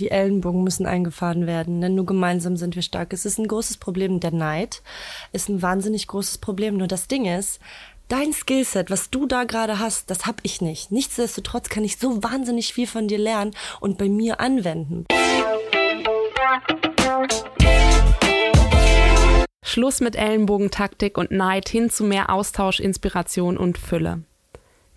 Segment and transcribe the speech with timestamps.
[0.00, 3.12] Die Ellenbogen müssen eingefahren werden, denn nur gemeinsam sind wir stark.
[3.12, 4.20] Es ist ein großes Problem.
[4.20, 4.82] Der Neid
[5.32, 6.76] ist ein wahnsinnig großes Problem.
[6.76, 7.58] Nur das Ding ist,
[8.06, 10.92] dein Skillset, was du da gerade hast, das hab ich nicht.
[10.92, 15.04] Nichtsdestotrotz kann ich so wahnsinnig viel von dir lernen und bei mir anwenden.
[19.64, 24.22] Schluss mit Ellenbogentaktik und Neid hin zu mehr Austausch, Inspiration und Fülle.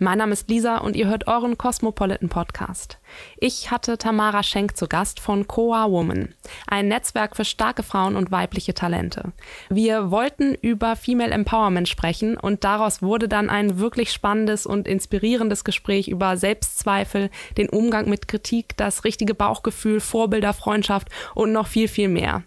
[0.04, 2.98] Mein Name ist Lisa und ihr hört euren Cosmopolitan Podcast.
[3.38, 6.34] Ich hatte Tamara Schenk zu Gast von Coa Woman,
[6.66, 9.32] ein Netzwerk für starke Frauen und weibliche Talente.
[9.70, 15.64] Wir wollten über Female Empowerment sprechen und daraus wurde dann ein wirklich spannendes und inspirierendes
[15.64, 17.30] Gespräch über Selbstzweifel,
[17.60, 22.42] den Umgang mit Kritik, das richtige Bauchgefühl, Vorbilder, Freundschaft und noch viel, viel mehr.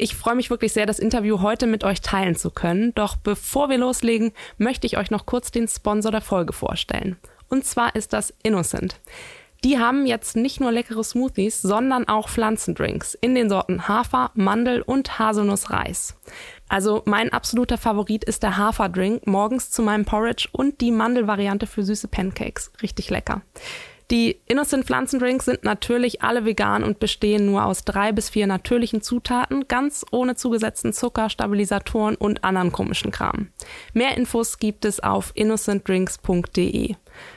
[0.00, 2.94] Ich freue mich wirklich sehr, das Interview heute mit euch teilen zu können.
[2.94, 7.16] Doch bevor wir loslegen, möchte ich euch noch kurz den Sponsor der Folge vorstellen.
[7.48, 9.00] Und zwar ist das Innocent.
[9.64, 14.82] Die haben jetzt nicht nur leckere Smoothies, sondern auch Pflanzendrinks in den Sorten Hafer, Mandel
[14.82, 16.16] und Haselnussreis.
[16.68, 21.82] Also mein absoluter Favorit ist der Haferdrink morgens zu meinem Porridge und die Mandelvariante für
[21.82, 22.70] süße Pancakes.
[22.82, 23.42] Richtig lecker.
[24.10, 29.02] Die Innocent Pflanzendrinks sind natürlich alle vegan und bestehen nur aus drei bis vier natürlichen
[29.02, 33.48] Zutaten, ganz ohne zugesetzten Zucker, Stabilisatoren und anderen komischen Kram.
[33.92, 36.94] Mehr Infos gibt es auf innocentdrinks.de.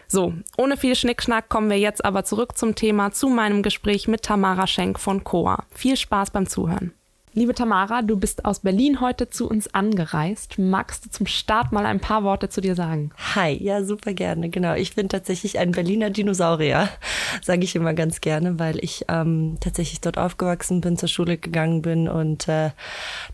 [0.07, 4.21] So, ohne viel Schnickschnack kommen wir jetzt aber zurück zum Thema, zu meinem Gespräch mit
[4.21, 5.65] Tamara Schenk von Coa.
[5.71, 6.93] Viel Spaß beim Zuhören.
[7.33, 10.59] Liebe Tamara, du bist aus Berlin heute zu uns angereist.
[10.59, 13.11] Magst du zum Start mal ein paar Worte zu dir sagen?
[13.35, 14.49] Hi, ja, super gerne.
[14.49, 16.89] Genau, ich bin tatsächlich ein Berliner Dinosaurier,
[17.41, 21.81] sage ich immer ganz gerne, weil ich ähm, tatsächlich dort aufgewachsen bin, zur Schule gegangen
[21.81, 22.71] bin und äh,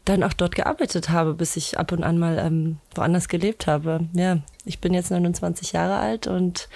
[0.05, 4.01] dann auch dort gearbeitet habe, bis ich ab und an mal ähm, woanders gelebt habe.
[4.13, 4.37] Ja,
[4.67, 6.69] ich bin jetzt 29 Jahre alt und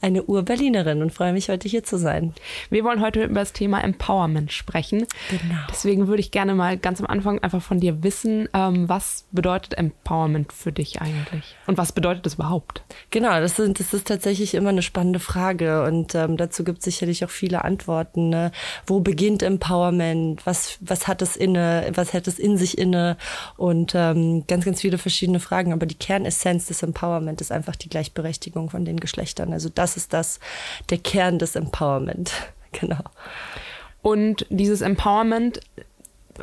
[0.00, 2.34] eine Ur-Berlinerin und freue mich, heute hier zu sein.
[2.70, 5.06] Wir wollen heute über das Thema Empowerment sprechen.
[5.30, 5.60] Genau.
[5.70, 9.74] Deswegen würde ich gerne mal ganz am Anfang einfach von dir wissen, ähm, was bedeutet
[9.74, 11.56] Empowerment für dich eigentlich?
[11.66, 12.82] Und was bedeutet es überhaupt?
[13.10, 16.84] Genau, das, sind, das ist tatsächlich immer eine spannende Frage und ähm, dazu gibt es
[16.84, 18.28] sicherlich auch viele Antworten.
[18.28, 18.52] Ne?
[18.86, 20.44] Wo beginnt Empowerment?
[20.46, 21.90] Was, was hat es inne?
[21.94, 23.16] Was hat es in sich inne?
[23.56, 25.72] Und ähm, ganz, ganz viele verschiedene Fragen.
[25.72, 29.52] Aber die Kernessenz des Empowerment Empowerment ist einfach die Gleichberechtigung von den Geschlechtern.
[29.52, 30.40] Also das ist das,
[30.90, 32.32] der Kern des Empowerment.
[32.70, 33.02] Genau.
[34.02, 35.60] Und dieses Empowerment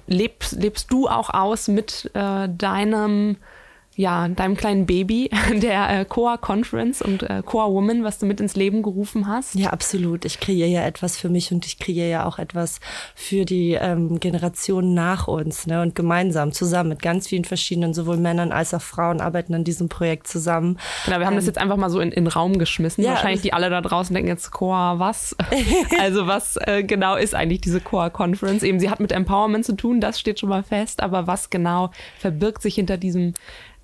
[0.08, 3.38] lebst, lebst du auch aus mit äh, deinem
[3.96, 8.42] ja, deinem kleinen Baby, der äh, Coa Conference und äh, Coa Woman, was du mit
[8.42, 9.56] ins Leben gerufen hast.
[9.56, 10.26] Ja, absolut.
[10.26, 12.80] Ich kreiere ja etwas für mich und ich kreiere ja auch etwas
[13.16, 15.66] für die ähm, Generationen nach uns.
[15.66, 15.82] Ne?
[15.82, 19.88] Und gemeinsam, zusammen mit ganz vielen verschiedenen, sowohl Männern als auch Frauen, arbeiten an diesem
[19.88, 20.78] Projekt zusammen.
[21.06, 23.02] Genau, wir haben ähm, das jetzt einfach mal so in, in Raum geschmissen.
[23.02, 25.38] Ja, Wahrscheinlich die alle da draußen denken jetzt, Coa, was?
[26.02, 28.64] also was äh, genau ist eigentlich diese Coa Conference?
[28.64, 31.92] Eben, sie hat mit Empowerment zu tun, das steht schon mal fest, aber was genau
[32.20, 33.34] verbirgt sich hinter diesem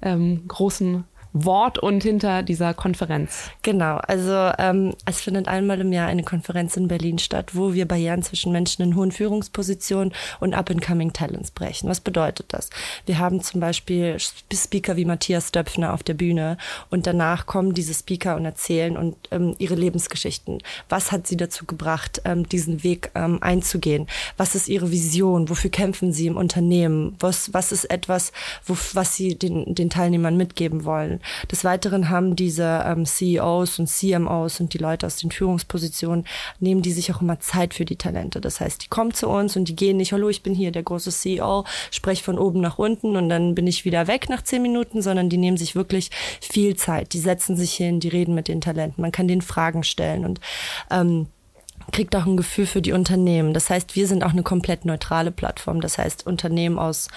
[0.02, 1.04] ähm, großen
[1.34, 3.50] Wort und hinter dieser Konferenz?
[3.62, 7.88] Genau, also ähm, es findet einmal im Jahr eine Konferenz in Berlin statt, wo wir
[7.88, 11.90] Barrieren zwischen Menschen in hohen Führungspositionen und Up-and-Coming Talents brechen.
[11.90, 12.70] Was bedeutet das?
[13.06, 14.18] Wir haben zum Beispiel
[14.54, 16.58] Speaker wie Matthias Döpfner auf der Bühne
[16.90, 20.60] und danach kommen diese Speaker und erzählen und ähm, ihre Lebensgeschichten.
[20.90, 24.08] Was hat sie dazu gebracht, ähm, diesen Weg ähm, einzugehen?
[24.36, 25.50] Was ist ihre Vision?
[25.50, 27.16] Wofür kämpfen sie im Unternehmen?
[27.20, 28.34] Was, was ist etwas,
[28.66, 31.21] wo, was sie den, den Teilnehmern mitgeben wollen?
[31.52, 36.26] Des Weiteren haben diese ähm, CEOs und CMOs und die Leute aus den Führungspositionen,
[36.60, 38.42] nehmen die sich auch immer Zeit für die Talente.
[38.42, 40.84] Das heißt, die kommen zu uns und die gehen nicht, hallo, ich bin hier der
[40.84, 44.62] große CEO, spreche von oben nach unten und dann bin ich wieder weg nach zehn
[44.62, 46.12] Minuten, sondern die nehmen sich wirklich
[46.42, 47.14] viel Zeit.
[47.14, 49.02] Die setzen sich hin, die reden mit den Talenten.
[49.02, 50.40] Man kann denen Fragen stellen und
[50.90, 51.28] ähm,
[51.92, 53.54] kriegt auch ein Gefühl für die Unternehmen.
[53.54, 55.82] Das heißt, wir sind auch eine komplett neutrale Plattform.
[55.82, 57.08] Das heißt, Unternehmen aus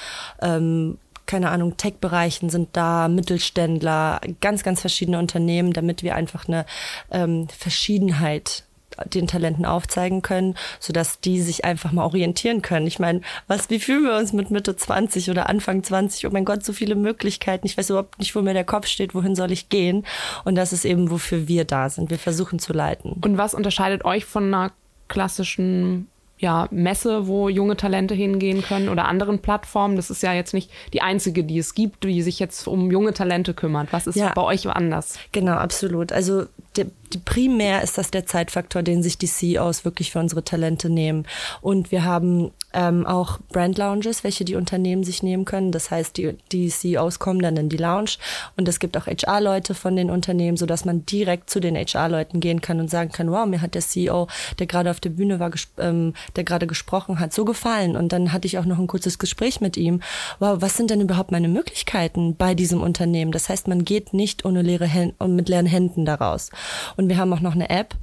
[0.41, 6.67] ähm, keine Ahnung, Tech-Bereichen sind da, Mittelständler, ganz, ganz verschiedene Unternehmen, damit wir einfach eine
[7.11, 8.65] ähm, Verschiedenheit
[9.07, 12.87] den Talenten aufzeigen können, sodass die sich einfach mal orientieren können.
[12.87, 16.27] Ich meine, was, wie fühlen wir uns mit Mitte 20 oder Anfang 20?
[16.27, 17.67] Oh mein Gott, so viele Möglichkeiten.
[17.67, 20.07] Ich weiß überhaupt nicht, wo mir der Kopf steht, wohin soll ich gehen?
[20.45, 22.11] Und das ist eben, wofür wir da sind.
[22.11, 23.21] Wir versuchen zu leiten.
[23.25, 24.73] Und was unterscheidet euch von einer
[25.09, 26.09] klassischen
[26.39, 29.97] ja, Messe, wo junge Talente hingehen können oder anderen Plattformen.
[29.97, 33.15] Das ist ja jetzt nicht die einzige, die es gibt, die sich jetzt um junge
[33.15, 33.93] Talente kümmert.
[33.93, 35.19] Was ist ja, bei euch anders?
[35.33, 36.13] Genau, absolut.
[36.13, 36.47] Also
[36.77, 40.91] der, die, primär ist das der Zeitfaktor, den sich die CEOs wirklich für unsere Talente
[40.91, 41.27] nehmen.
[41.61, 45.73] Und wir haben ähm, auch Brand Lounges, welche die Unternehmen sich nehmen können.
[45.73, 48.13] Das heißt, die, die CEOs kommen dann in die Lounge
[48.57, 52.41] und es gibt auch HR-Leute von den Unternehmen, so dass man direkt zu den HR-Leuten
[52.41, 54.29] gehen kann und sagen kann, wow, mir hat der CEO,
[54.59, 57.97] der gerade auf der Bühne war, ähm, der gerade gesprochen hat, so gefallen.
[57.97, 60.01] Und dann hatte ich auch noch ein kurzes Gespräch mit ihm.
[60.41, 63.31] Wow, was sind denn überhaupt meine Möglichkeiten bei diesem Unternehmen?
[63.31, 66.51] Das heißt, man geht nicht ohne leere Hände und mit leeren Händen daraus.
[66.97, 67.95] Und wir haben auch noch eine App,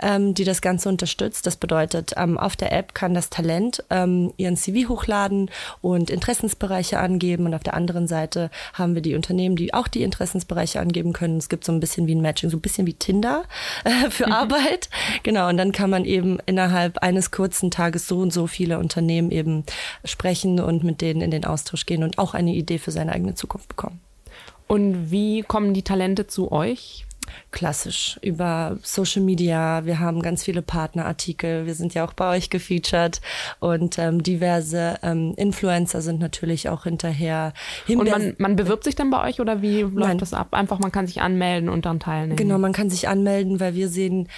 [0.00, 1.46] ähm, die das Ganze unterstützt.
[1.46, 5.50] Das bedeutet, ähm, auf der App kann das Talent ähm, ihren CV hochladen
[5.80, 7.46] und Interessensbereiche angeben.
[7.46, 11.38] Und auf der anderen Seite haben wir die Unternehmen, die auch die Interessensbereiche angeben können.
[11.38, 13.44] Es gibt so ein bisschen wie ein Matching, so ein bisschen wie Tinder
[13.84, 14.32] äh, für mhm.
[14.32, 14.88] Arbeit.
[15.22, 15.48] Genau.
[15.48, 19.64] Und dann kann man eben innerhalb eines kurzen Tages so und so viele Unternehmen eben
[20.04, 23.34] sprechen und mit denen in den Austausch gehen und auch eine Idee für seine eigene
[23.34, 24.00] Zukunft bekommen.
[24.66, 27.06] Und wie kommen die Talente zu euch?
[27.50, 29.84] Klassisch über Social Media.
[29.84, 31.66] Wir haben ganz viele Partnerartikel.
[31.66, 33.20] Wir sind ja auch bei euch gefeatured
[33.60, 37.52] und ähm, diverse ähm, Influencer sind natürlich auch hinterher.
[37.88, 40.18] Und man, man bewirbt sich dann bei euch oder wie läuft Nein.
[40.18, 40.48] das ab?
[40.52, 42.36] Einfach, man kann sich anmelden und dann teilnehmen.
[42.36, 44.28] Genau, man kann sich anmelden, weil wir sehen,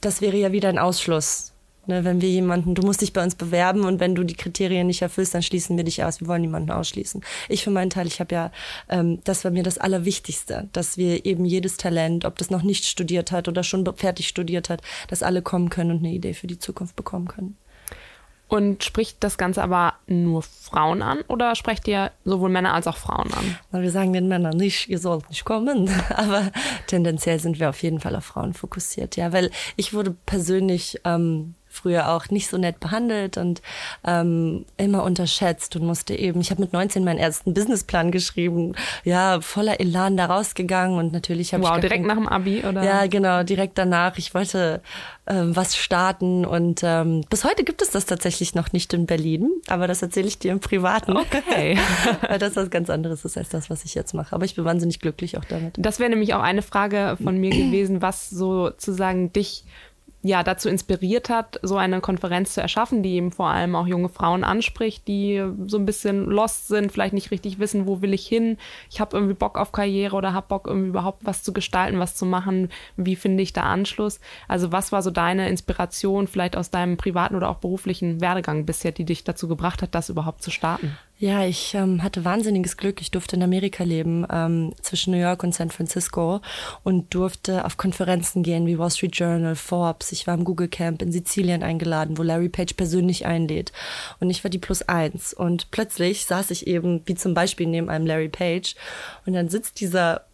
[0.00, 1.52] das wäre ja wieder ein Ausschluss
[1.88, 4.88] Ne, wenn wir jemanden, du musst dich bei uns bewerben und wenn du die Kriterien
[4.88, 6.20] nicht erfüllst, dann schließen wir dich aus.
[6.20, 7.22] Wir wollen niemanden ausschließen.
[7.48, 8.52] Ich für meinen Teil, ich habe ja,
[8.90, 12.84] ähm, das war mir das Allerwichtigste, dass wir eben jedes Talent, ob das noch nicht
[12.84, 16.46] studiert hat oder schon fertig studiert hat, dass alle kommen können und eine Idee für
[16.46, 17.56] die Zukunft bekommen können.
[18.48, 22.98] Und spricht das Ganze aber nur Frauen an oder sprecht ihr sowohl Männer als auch
[22.98, 23.56] Frauen an?
[23.72, 26.50] Na, wir sagen den Männern nicht, ihr sollt nicht kommen, aber
[26.86, 31.54] tendenziell sind wir auf jeden Fall auf Frauen fokussiert, ja, weil ich wurde persönlich ähm,
[31.68, 33.62] früher auch nicht so nett behandelt und
[34.04, 38.74] ähm, immer unterschätzt und musste eben, ich habe mit 19 meinen ersten Businessplan geschrieben,
[39.04, 41.74] ja, voller Elan da rausgegangen und natürlich habe wow, ich...
[41.76, 42.82] Wow, direkt nach dem Abi, oder?
[42.82, 44.18] Ja, genau, direkt danach.
[44.18, 44.82] Ich wollte
[45.26, 49.50] ähm, was starten und ähm, bis heute gibt es das tatsächlich noch nicht in Berlin,
[49.66, 51.16] aber das erzähle ich dir im Privaten.
[51.16, 51.78] Okay.
[52.26, 54.34] Weil das was ganz anderes ist als das, was ich jetzt mache.
[54.34, 55.74] Aber ich bin wahnsinnig glücklich auch damit.
[55.76, 59.64] Das wäre nämlich auch eine Frage von mir gewesen, was sozusagen dich
[60.22, 64.08] ja dazu inspiriert hat, so eine Konferenz zu erschaffen, die eben vor allem auch junge
[64.08, 68.26] Frauen anspricht, die so ein bisschen lost sind, vielleicht nicht richtig wissen, wo will ich
[68.26, 68.56] hin.
[68.90, 72.16] Ich habe irgendwie Bock auf Karriere oder habe Bock irgendwie überhaupt was zu gestalten, was
[72.16, 72.68] zu machen.
[72.96, 74.20] Wie finde ich da Anschluss?
[74.48, 78.90] Also was war so deine Inspiration vielleicht aus deinem privaten oder auch beruflichen Werdegang bisher,
[78.90, 80.96] die dich dazu gebracht hat, das überhaupt zu starten?
[81.20, 83.00] Ja, ich ähm, hatte wahnsinniges Glück.
[83.00, 86.40] Ich durfte in Amerika leben, ähm, zwischen New York und San Francisco
[86.84, 90.12] und durfte auf Konferenzen gehen wie Wall Street Journal, Forbes.
[90.12, 93.72] Ich war im Google Camp in Sizilien eingeladen, wo Larry Page persönlich einlädt.
[94.20, 95.34] Und ich war die Plus eins.
[95.34, 98.76] Und plötzlich saß ich eben, wie zum Beispiel neben einem Larry Page,
[99.26, 100.24] und dann sitzt dieser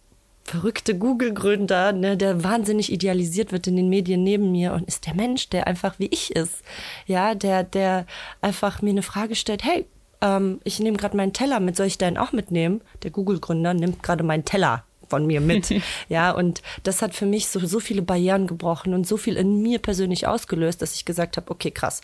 [0.44, 5.14] verrückte Google-Gründer, ne, der wahnsinnig idealisiert wird in den Medien neben mir und ist der
[5.14, 6.62] Mensch, der einfach wie ich ist.
[7.06, 8.04] Ja, der, der
[8.42, 9.86] einfach mir eine Frage stellt, hey,
[10.24, 12.80] ähm, ich nehme gerade meinen Teller mit, soll ich deinen auch mitnehmen?
[13.02, 15.72] Der Google-Gründer nimmt gerade meinen Teller von mir mit.
[16.08, 19.62] ja, und das hat für mich so, so viele Barrieren gebrochen und so viel in
[19.62, 22.00] mir persönlich ausgelöst, dass ich gesagt habe, okay, krass,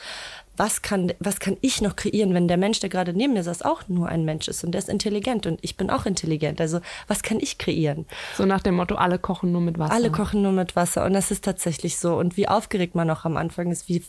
[0.56, 3.62] was kann, was kann ich noch kreieren, wenn der Mensch, der gerade neben mir saß,
[3.62, 6.60] auch nur ein Mensch ist und der ist intelligent und ich bin auch intelligent.
[6.60, 8.06] Also was kann ich kreieren?
[8.36, 9.94] So nach dem Motto, alle kochen nur mit Wasser.
[9.94, 12.16] Alle kochen nur mit Wasser und das ist tatsächlich so.
[12.16, 14.02] Und wie aufgeregt man auch am Anfang ist, wie,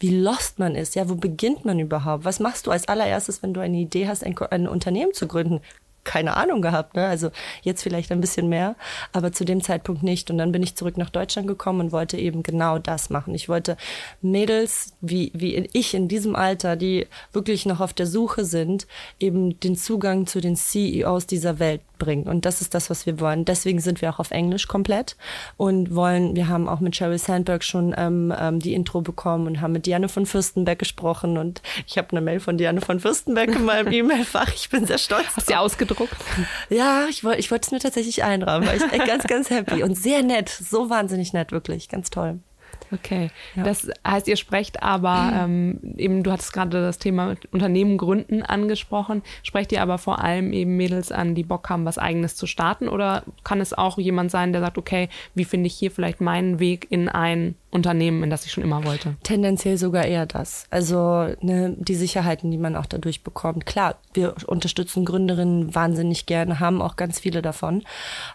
[0.00, 0.94] wie lost man ist.
[0.94, 2.24] Ja, wo beginnt man überhaupt?
[2.24, 5.60] Was machst du als allererstes, wenn du eine Idee hast, ein, ein Unternehmen zu gründen?
[6.04, 6.96] Keine Ahnung gehabt.
[6.96, 7.06] Ne?
[7.06, 7.30] Also
[7.62, 8.76] jetzt vielleicht ein bisschen mehr,
[9.12, 10.30] aber zu dem Zeitpunkt nicht.
[10.30, 13.34] Und dann bin ich zurück nach Deutschland gekommen und wollte eben genau das machen.
[13.34, 13.76] Ich wollte
[14.20, 18.86] Mädels, wie, wie ich in diesem Alter, die wirklich noch auf der Suche sind,
[19.20, 22.26] eben den Zugang zu den CEOs dieser Welt bringen.
[22.26, 23.44] Und das ist das, was wir wollen.
[23.44, 25.16] Deswegen sind wir auch auf Englisch komplett
[25.56, 29.60] und wollen, wir haben auch mit Sheryl Sandberg schon ähm, ähm, die Intro bekommen und
[29.60, 31.38] haben mit Diane von Fürstenberg gesprochen.
[31.38, 34.52] Und ich habe eine Mail von Diane von Fürstenberg in meinem E-Mail-Fach.
[34.52, 35.26] Ich bin sehr stolz.
[35.36, 35.54] Hast du
[35.92, 36.16] ausgedruckt?
[36.70, 38.66] Ja, ich wollte ich wollte es mir tatsächlich einrahmen.
[38.66, 40.48] War ich ganz, ganz happy und sehr nett.
[40.48, 41.88] So wahnsinnig nett, wirklich.
[41.88, 42.38] Ganz toll.
[42.90, 43.62] Okay, ja.
[43.62, 49.22] das heißt, ihr sprecht aber ähm, eben, du hattest gerade das Thema Unternehmen gründen angesprochen,
[49.42, 52.88] sprecht ihr aber vor allem eben Mädels an, die Bock haben, was eigenes zu starten
[52.88, 56.58] oder kann es auch jemand sein, der sagt, okay, wie finde ich hier vielleicht meinen
[56.58, 59.16] Weg in ein Unternehmen, in das ich schon immer wollte?
[59.22, 60.66] Tendenziell sogar eher das.
[60.70, 63.64] Also ne, die Sicherheiten, die man auch dadurch bekommt.
[63.64, 67.82] Klar, wir unterstützen Gründerinnen wahnsinnig gerne, haben auch ganz viele davon.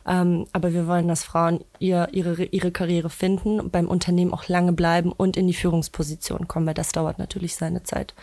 [0.08, 4.74] Ähm, aber wir wollen, dass Frauen ihr, ihre, ihre Karriere finden, beim Unternehmen auch lange
[4.74, 8.16] bleiben und in die Führungsposition kommen, weil das dauert natürlich seine Zeit.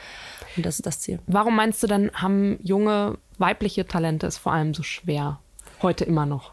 [0.57, 1.21] Und das ist das Ziel.
[1.29, 5.39] Warum meinst du dann, haben junge weibliche Talente es vor allem so schwer?
[5.81, 6.53] Heute immer noch?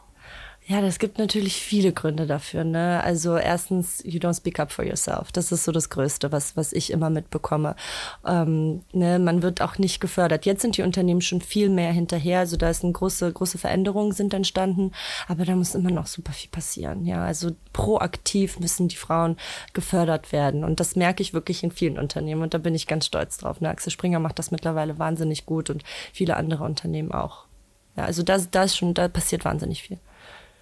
[0.68, 2.64] Ja, das gibt natürlich viele Gründe dafür.
[2.64, 3.02] Ne?
[3.04, 5.32] Also erstens, you don't speak up for yourself.
[5.32, 7.76] Das ist so das Größte, was, was ich immer mitbekomme.
[8.26, 9.18] Ähm, ne?
[9.18, 10.46] Man wird auch nicht gefördert.
[10.46, 12.40] Jetzt sind die Unternehmen schon viel mehr hinterher.
[12.40, 14.92] Also da ist eine große, große Veränderungen sind entstanden.
[15.28, 17.06] Aber da muss immer noch super viel passieren.
[17.06, 19.38] Ja, also proaktiv müssen die Frauen
[19.74, 20.64] gefördert werden.
[20.64, 22.44] Und das merke ich wirklich in vielen Unternehmen.
[22.44, 23.62] Und da bin ich ganz stolz drauf.
[23.62, 23.70] Ne?
[23.70, 27.46] Axel Springer macht das mittlerweile wahnsinnig gut und viele andere Unternehmen auch.
[27.98, 29.98] Ja, also da, da ist schon, da passiert wahnsinnig viel.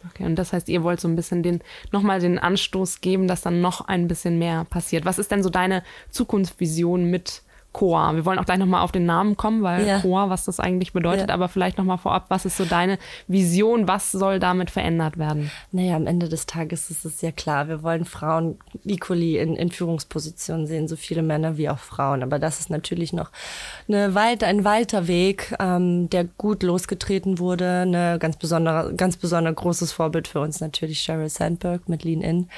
[0.07, 3.41] Okay, und das heißt, ihr wollt so ein bisschen den, nochmal den Anstoß geben, dass
[3.41, 5.05] dann noch ein bisschen mehr passiert.
[5.05, 7.41] Was ist denn so deine Zukunftsvision mit
[7.71, 8.15] Coa.
[8.15, 9.99] Wir wollen auch gleich nochmal auf den Namen kommen, weil ja.
[9.99, 11.33] Coa, was das eigentlich bedeutet, ja.
[11.33, 12.97] aber vielleicht nochmal vorab, was ist so deine
[13.27, 15.51] Vision, was soll damit verändert werden?
[15.71, 19.69] Naja, am Ende des Tages ist es ja klar, wir wollen Frauen equally in, in
[19.69, 23.29] Führungspositionen sehen, so viele Männer wie auch Frauen, aber das ist natürlich noch
[23.87, 29.55] eine weit, ein weiter Weg, ähm, der gut losgetreten wurde, eine ganz besondere, ganz besonders
[29.55, 32.49] großes Vorbild für uns natürlich Sheryl Sandberg mit Lean In.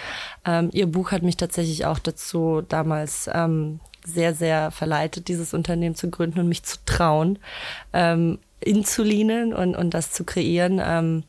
[0.46, 5.96] Ähm, ihr Buch hat mich tatsächlich auch dazu damals ähm, sehr, sehr verleitet, dieses Unternehmen
[5.96, 7.40] zu gründen und mich zu trauen,
[7.94, 10.82] ähm, Insulinen und, und das zu kreieren.
[10.84, 11.24] Ähm,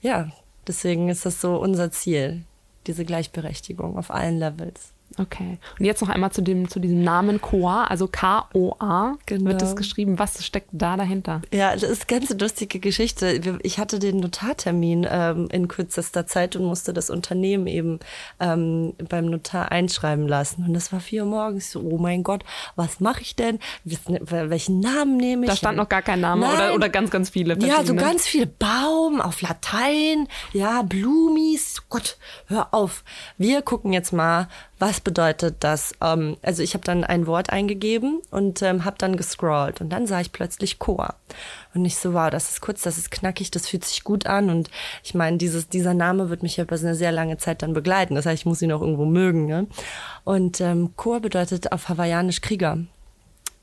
[0.00, 0.30] ja,
[0.66, 2.42] deswegen ist das so unser Ziel,
[2.86, 4.92] diese Gleichberechtigung auf allen Levels.
[5.18, 5.58] Okay.
[5.78, 9.50] Und jetzt noch einmal zu, dem, zu diesem Namen Koa, also K-O-A genau.
[9.50, 10.18] wird es geschrieben.
[10.18, 11.42] Was steckt da dahinter?
[11.52, 13.58] Ja, das ist eine ganz lustige Geschichte.
[13.62, 18.00] Ich hatte den Notartermin ähm, in kürzester Zeit und musste das Unternehmen eben
[18.40, 20.64] ähm, beim Notar einschreiben lassen.
[20.66, 21.70] Und es war vier Uhr morgens.
[21.70, 22.44] So, oh mein Gott,
[22.76, 23.58] was mache ich denn?
[23.84, 25.50] Welchen Namen nehme ich?
[25.50, 27.58] Da stand noch gar kein Name oder, oder ganz, ganz viele.
[27.58, 28.46] Ja, so ganz viele.
[28.46, 30.28] Baum auf Latein.
[30.52, 31.82] Ja, Blumis.
[31.88, 33.04] Gott, hör auf.
[33.36, 34.48] Wir gucken jetzt mal,
[34.78, 35.92] was bedeutet das?
[36.00, 40.06] Ähm, also ich habe dann ein Wort eingegeben und ähm, habe dann gescrollt und dann
[40.06, 41.14] sah ich plötzlich Coa.
[41.74, 44.50] Und ich so, wow, das ist kurz, das ist knackig, das fühlt sich gut an.
[44.50, 44.70] Und
[45.04, 48.14] ich meine, dieses, dieser Name wird mich ja über eine sehr lange Zeit dann begleiten.
[48.14, 49.46] Das heißt, ich muss ihn auch irgendwo mögen.
[49.46, 49.66] Ne?
[50.24, 52.78] Und ähm, Coa bedeutet auf Hawaiianisch Krieger.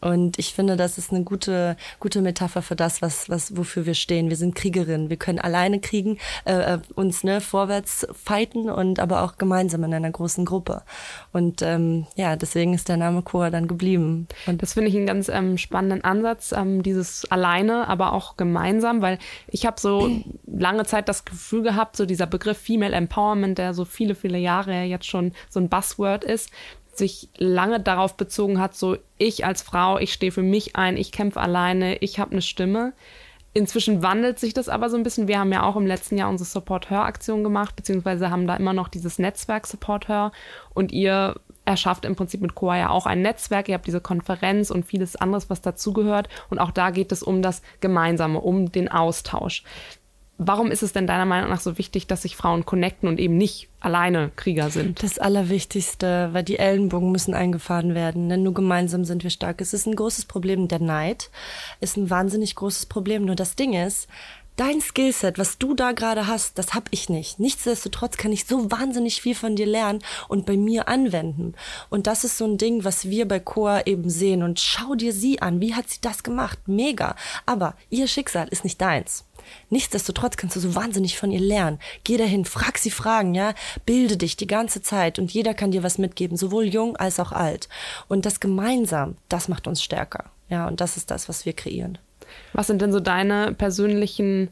[0.01, 3.95] Und ich finde, das ist eine gute, gute Metapher für das, was, was, wofür wir
[3.95, 4.29] stehen.
[4.29, 5.09] Wir sind Kriegerinnen.
[5.09, 9.93] Wir können alleine kriegen, äh, äh, uns ne, vorwärts fighten und aber auch gemeinsam in
[9.93, 10.83] einer großen Gruppe.
[11.31, 14.27] Und ähm, ja, deswegen ist der Name Chor dann geblieben.
[14.45, 19.01] Und das finde ich einen ganz ähm, spannenden Ansatz, ähm, dieses alleine, aber auch gemeinsam,
[19.01, 20.09] weil ich habe so
[20.45, 24.83] lange Zeit das Gefühl gehabt, so dieser Begriff Female Empowerment, der so viele, viele Jahre
[24.83, 26.51] jetzt schon so ein Buzzword ist,
[26.97, 31.11] sich lange darauf bezogen hat, so ich als Frau, ich stehe für mich ein, ich
[31.11, 32.93] kämpfe alleine, ich habe eine Stimme.
[33.53, 35.29] Inzwischen wandelt sich das aber so ein bisschen.
[35.29, 38.55] Wir haben ja auch im letzten Jahr unsere Support Her Aktion gemacht, beziehungsweise haben da
[38.55, 40.31] immer noch dieses Netzwerk Support Her
[40.73, 41.35] und ihr
[41.65, 43.67] erschafft im Prinzip mit Coa ja auch ein Netzwerk.
[43.69, 46.29] Ihr habt diese Konferenz und vieles anderes, was dazugehört.
[46.49, 49.63] Und auch da geht es um das Gemeinsame, um den Austausch.
[50.37, 53.37] Warum ist es denn deiner Meinung nach so wichtig, dass sich Frauen connecten und eben
[53.37, 55.01] nicht alleine Krieger sind?
[55.01, 59.61] Das Allerwichtigste, weil die Ellenbogen müssen eingefahren werden, denn nur gemeinsam sind wir stark.
[59.61, 60.67] Es ist ein großes Problem.
[60.67, 61.29] Der Neid
[61.79, 63.23] ist ein wahnsinnig großes Problem.
[63.23, 64.09] Nur das Ding ist,
[64.57, 67.39] dein Skillset, was du da gerade hast, das hab ich nicht.
[67.39, 71.55] Nichtsdestotrotz kann ich so wahnsinnig viel von dir lernen und bei mir anwenden.
[71.89, 74.43] Und das ist so ein Ding, was wir bei Coa eben sehen.
[74.43, 75.61] Und schau dir sie an.
[75.61, 76.59] Wie hat sie das gemacht?
[76.65, 77.15] Mega.
[77.45, 79.23] Aber ihr Schicksal ist nicht deins.
[79.69, 81.79] Nichtsdestotrotz kannst du so wahnsinnig von ihr lernen.
[82.03, 83.53] Geh dahin, frag sie Fragen, ja,
[83.85, 87.31] bilde dich die ganze Zeit und jeder kann dir was mitgeben, sowohl jung als auch
[87.31, 87.69] alt.
[88.07, 90.25] Und das gemeinsam, das macht uns stärker.
[90.49, 91.97] Ja, und das ist das, was wir kreieren.
[92.53, 94.49] Was sind denn so deine persönlichen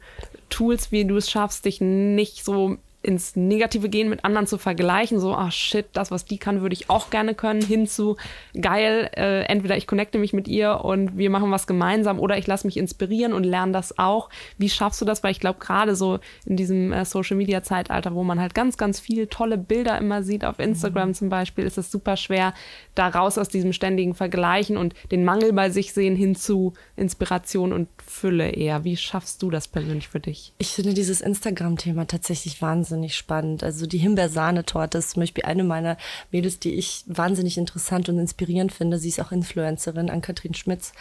[0.50, 5.19] Tools, wie du es schaffst, dich nicht so ins Negative gehen, mit anderen zu vergleichen,
[5.19, 8.15] so, ah shit, das, was die kann, würde ich auch gerne können, hin zu
[8.60, 12.48] geil, äh, entweder ich connecte mich mit ihr und wir machen was gemeinsam oder ich
[12.48, 14.29] lasse mich inspirieren und lerne das auch.
[14.57, 15.22] Wie schaffst du das?
[15.22, 18.77] Weil ich glaube, gerade so in diesem äh, Social Media Zeitalter, wo man halt ganz,
[18.77, 21.13] ganz viele tolle Bilder immer sieht, auf Instagram mhm.
[21.13, 22.53] zum Beispiel, ist es super schwer,
[22.95, 27.74] da raus aus diesem ständigen Vergleichen und den Mangel bei sich sehen hin zu Inspiration
[27.74, 28.86] und Fülle eher.
[28.86, 30.53] Wie schaffst du das persönlich für dich?
[30.57, 33.63] Ich finde dieses Instagram-Thema tatsächlich wahnsinnig wahnsinnig spannend.
[33.63, 35.97] Also die Himbeersahnetorte ist zum Beispiel eine meiner
[36.31, 39.00] Mädels, die ich wahnsinnig interessant und inspirierend finde.
[39.00, 40.93] Sie ist auch Influencerin, an Kathrin Schmitz.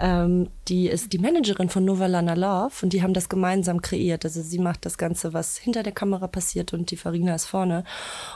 [0.00, 4.24] Ähm, die ist die Managerin von Novalana Love und die haben das gemeinsam kreiert.
[4.24, 7.84] Also sie macht das Ganze, was hinter der Kamera passiert und die Farina ist vorne.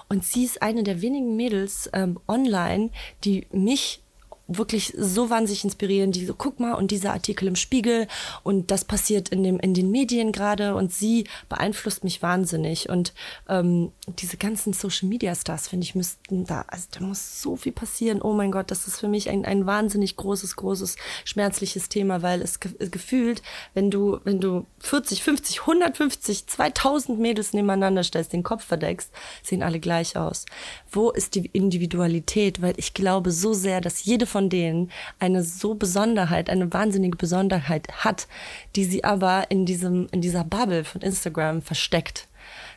[0.08, 2.90] Und sie ist eine der wenigen Mädels ähm, online,
[3.24, 4.02] die mich
[4.50, 8.09] wirklich so wahnsinnig inspirieren, die so, guck mal, und dieser Artikel im Spiegel
[8.42, 12.88] und das passiert in, dem, in den Medien gerade und sie beeinflusst mich wahnsinnig.
[12.88, 13.14] Und
[13.49, 17.73] ähm, diese ganzen Social Media Stars, finde ich, müssten da, also da muss so viel
[17.73, 18.21] passieren.
[18.23, 22.42] Oh mein Gott, das ist für mich ein, ein wahnsinnig großes, großes, schmerzliches Thema, weil
[22.42, 23.42] es ge gefühlt,
[23.75, 29.11] wenn du, wenn du 40, 50, 150, 2000 Mädels nebeneinander stellst, den Kopf verdeckst,
[29.42, 30.47] sehen alle gleich aus.
[30.90, 32.62] Wo ist die Individualität?
[32.62, 37.88] Weil ich glaube so sehr, dass jede von denen eine so Besonderheit, eine wahnsinnige Besonderheit
[38.04, 38.28] hat,
[38.76, 42.28] die sie aber in diesem, in dieser Bubble von Instagram versteckt.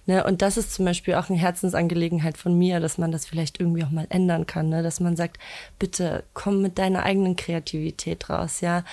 [0.06, 3.62] Ne, und das ist zum Beispiel auch eine Herzensangelegenheit von mir, dass man das vielleicht
[3.62, 4.84] irgendwie auch mal ändern kann, ne?
[4.84, 5.40] dass man sagt,
[5.80, 8.84] bitte komm mit deiner eigenen Kreativität raus, ja,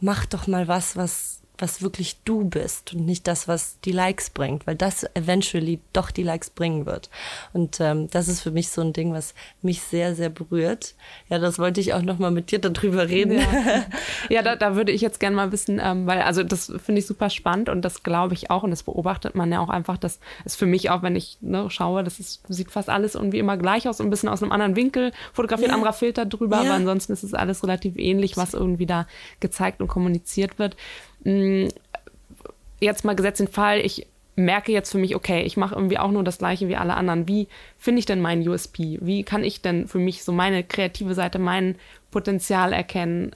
[0.00, 4.30] mach doch mal was, was was wirklich du bist und nicht das, was die Likes
[4.30, 7.10] bringt, weil das eventually doch die Likes bringen wird.
[7.52, 10.94] Und ähm, das ist für mich so ein Ding, was mich sehr, sehr berührt.
[11.28, 13.38] Ja, das wollte ich auch noch mal mit dir darüber reden.
[13.38, 13.84] Ja,
[14.28, 17.06] ja da, da würde ich jetzt gerne mal wissen, ähm, weil also das finde ich
[17.06, 20.20] super spannend und das glaube ich auch und das beobachtet man ja auch einfach, das
[20.44, 23.56] ist für mich auch, wenn ich ne, schaue, das ist, sieht fast alles irgendwie immer
[23.56, 25.74] gleich aus, ein bisschen aus einem anderen Winkel, fotografiert, ja.
[25.74, 26.62] anderer Filter drüber, ja.
[26.62, 29.06] aber ansonsten ist es alles relativ ähnlich, was irgendwie da
[29.40, 30.76] gezeigt und kommuniziert wird.
[31.24, 36.10] Jetzt mal gesetzt den Fall, ich merke jetzt für mich, okay, ich mache irgendwie auch
[36.10, 37.28] nur das Gleiche wie alle anderen.
[37.28, 38.98] Wie finde ich denn meinen USP?
[39.02, 41.76] Wie kann ich denn für mich so meine kreative Seite, mein
[42.10, 43.32] Potenzial erkennen?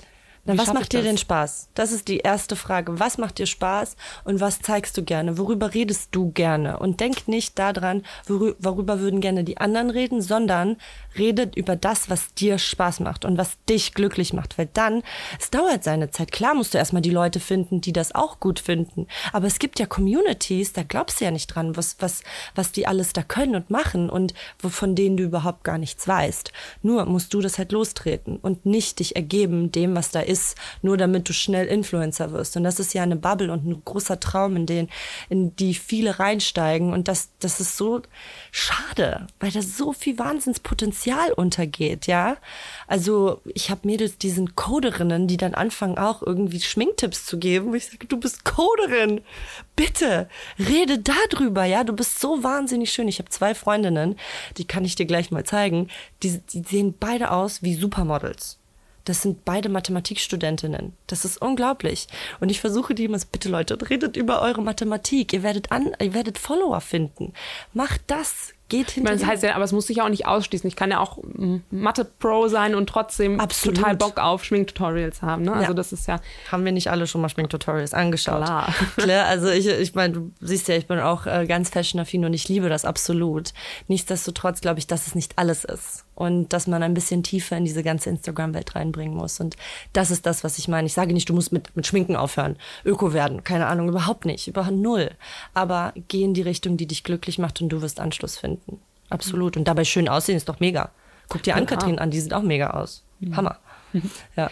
[0.46, 1.70] Na, was macht dir denn Spaß?
[1.72, 3.00] Das ist die erste Frage.
[3.00, 5.38] Was macht dir Spaß und was zeigst du gerne?
[5.38, 6.78] Worüber redest du gerne?
[6.78, 10.76] Und denk nicht daran, worüber würden gerne die anderen reden, sondern
[11.16, 14.58] redet über das, was dir Spaß macht und was dich glücklich macht.
[14.58, 15.02] Weil dann,
[15.40, 16.30] es dauert seine Zeit.
[16.30, 19.06] Klar musst du erstmal die Leute finden, die das auch gut finden.
[19.32, 22.22] Aber es gibt ja Communities, da glaubst du ja nicht dran, was, was,
[22.54, 26.52] was die alles da können und machen und von denen du überhaupt gar nichts weißt.
[26.82, 30.56] Nur musst du das halt lostreten und nicht dich ergeben dem, was da ist ist,
[30.82, 32.56] nur damit du schnell Influencer wirst.
[32.56, 34.88] Und das ist ja eine Bubble und ein großer Traum, in den,
[35.28, 36.92] in die viele reinsteigen.
[36.92, 38.02] Und das, das ist so
[38.50, 42.36] schade, weil da so viel Wahnsinnspotenzial untergeht, ja.
[42.88, 47.68] Also ich habe Mädels, die sind Coderinnen, die dann anfangen auch irgendwie Schminktipps zu geben.
[47.68, 49.20] Und ich sage, du bist Coderin.
[49.76, 51.84] Bitte, rede darüber, ja.
[51.84, 53.08] Du bist so wahnsinnig schön.
[53.08, 54.16] Ich habe zwei Freundinnen,
[54.56, 55.88] die kann ich dir gleich mal zeigen.
[56.22, 58.58] Die, die sehen beide aus wie Supermodels.
[59.04, 60.94] Das sind beide Mathematikstudentinnen.
[61.06, 62.08] Das ist unglaublich.
[62.40, 65.32] Und ich versuche die immer, bitte Leute, redet über eure Mathematik.
[65.32, 67.32] Ihr werdet an, ihr werdet Follower finden.
[67.72, 68.54] Macht das.
[68.70, 69.12] Geht hinter.
[69.12, 70.66] das heißt ja, aber es muss sich ja auch nicht ausschließen.
[70.66, 71.18] Ich kann ja auch
[71.70, 73.76] Mathe-Pro sein und trotzdem Absolut.
[73.76, 75.42] total Bock auf Schminktutorials haben.
[75.42, 75.52] Ne?
[75.52, 75.74] Also ja.
[75.74, 76.18] das ist ja.
[76.50, 78.42] Haben wir nicht alle schon mal Schminktutorials angeschaut?
[78.42, 78.74] Klar.
[78.96, 82.32] Klar also ich, ich meine, du siehst ja, ich bin auch äh, ganz fashion-affin und
[82.32, 83.52] ich liebe das absolut.
[83.86, 87.64] Nichtsdestotrotz glaube ich, dass es nicht alles ist und dass man ein bisschen tiefer in
[87.64, 89.40] diese ganze Instagram-Welt reinbringen muss.
[89.40, 89.56] Und
[89.92, 90.86] das ist das, was ich meine.
[90.86, 94.48] Ich sage nicht, du musst mit, mit Schminken aufhören, Öko werden, keine Ahnung, überhaupt nicht,
[94.48, 95.10] überhaupt null.
[95.54, 98.80] Aber geh in die Richtung, die dich glücklich macht und du wirst Anschluss finden.
[99.10, 99.56] Absolut.
[99.56, 100.90] Und dabei schön aussehen ist doch mega.
[101.28, 103.04] Guck dir an, Kathrin an, die sieht auch mega aus.
[103.20, 103.36] Mhm.
[103.36, 103.58] Hammer.
[104.36, 104.50] Ja.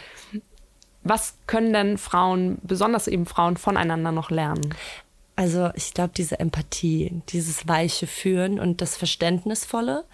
[1.03, 4.73] Was können denn Frauen, besonders eben Frauen, voneinander noch lernen?
[5.35, 10.05] Also ich glaube, diese Empathie, dieses weiche Führen und das Verständnisvolle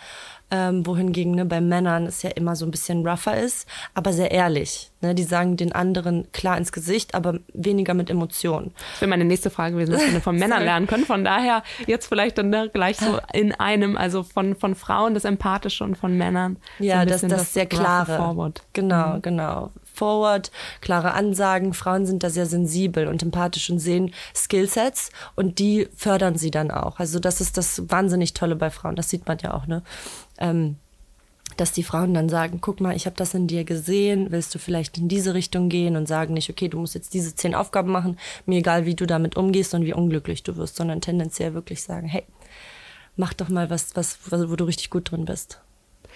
[0.51, 4.31] ähm, wohingegen ne, bei Männern es ja immer so ein bisschen rougher ist, aber sehr
[4.31, 4.91] ehrlich.
[5.01, 5.15] Ne?
[5.15, 8.73] Die sagen den anderen klar ins Gesicht, aber weniger mit Emotionen.
[8.93, 11.05] Das wäre meine nächste Frage gewesen, was wir von Männern lernen können.
[11.05, 15.25] Von daher jetzt vielleicht dann ne, gleich so in einem, also von, von Frauen das
[15.25, 16.57] Empathische und von Männern.
[16.79, 18.17] Ja, so das, das, das sehr klare.
[18.17, 18.63] Forward.
[18.73, 19.23] Genau, mhm.
[19.23, 21.75] genau forward, klare Ansagen.
[21.75, 26.71] Frauen sind da sehr sensibel und empathisch und sehen Skillsets und die fördern sie dann
[26.71, 27.01] auch.
[27.01, 28.97] Also das ist das wahnsinnig Tolle bei Frauen.
[28.97, 29.83] Das sieht man ja auch, ne?
[30.39, 30.77] Ähm,
[31.57, 34.59] dass die Frauen dann sagen, guck mal, ich habe das in dir gesehen, willst du
[34.59, 37.91] vielleicht in diese Richtung gehen und sagen nicht, okay, du musst jetzt diese zehn Aufgaben
[37.91, 41.83] machen, mir egal, wie du damit umgehst und wie unglücklich du wirst, sondern tendenziell wirklich
[41.83, 42.25] sagen, hey,
[43.17, 45.61] mach doch mal was, was, wo du richtig gut drin bist.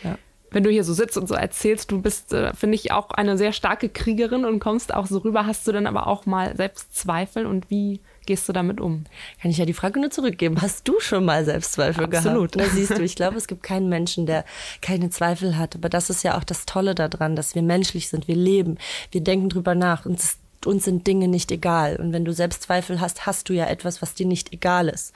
[0.05, 0.16] Ja
[0.53, 3.37] wenn du hier so sitzt und so erzählst, du bist, äh, finde ich, auch eine
[3.38, 5.47] sehr starke Kriegerin und kommst auch so rüber.
[5.47, 9.04] Hast du dann aber auch mal Selbstzweifel und wie gehst du damit um?
[9.40, 10.61] Kann ich ja die Frage nur zurückgeben.
[10.61, 12.52] Hast du schon mal Selbstzweifel Absolut.
[12.52, 12.56] gehabt?
[12.56, 12.72] Absolut.
[12.72, 14.44] siehst du, ich glaube, es gibt keinen Menschen, der
[14.80, 15.74] keine Zweifel hat.
[15.74, 18.28] Aber das ist ja auch das Tolle daran, dass wir menschlich sind.
[18.28, 18.78] Wir leben,
[19.11, 20.06] wir denken drüber nach.
[20.06, 20.20] und
[20.66, 21.96] uns sind Dinge nicht egal.
[21.96, 25.12] Und wenn du Selbstzweifel hast, hast du ja etwas, was dir nicht egal ist.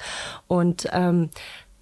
[0.47, 1.31] Und ähm,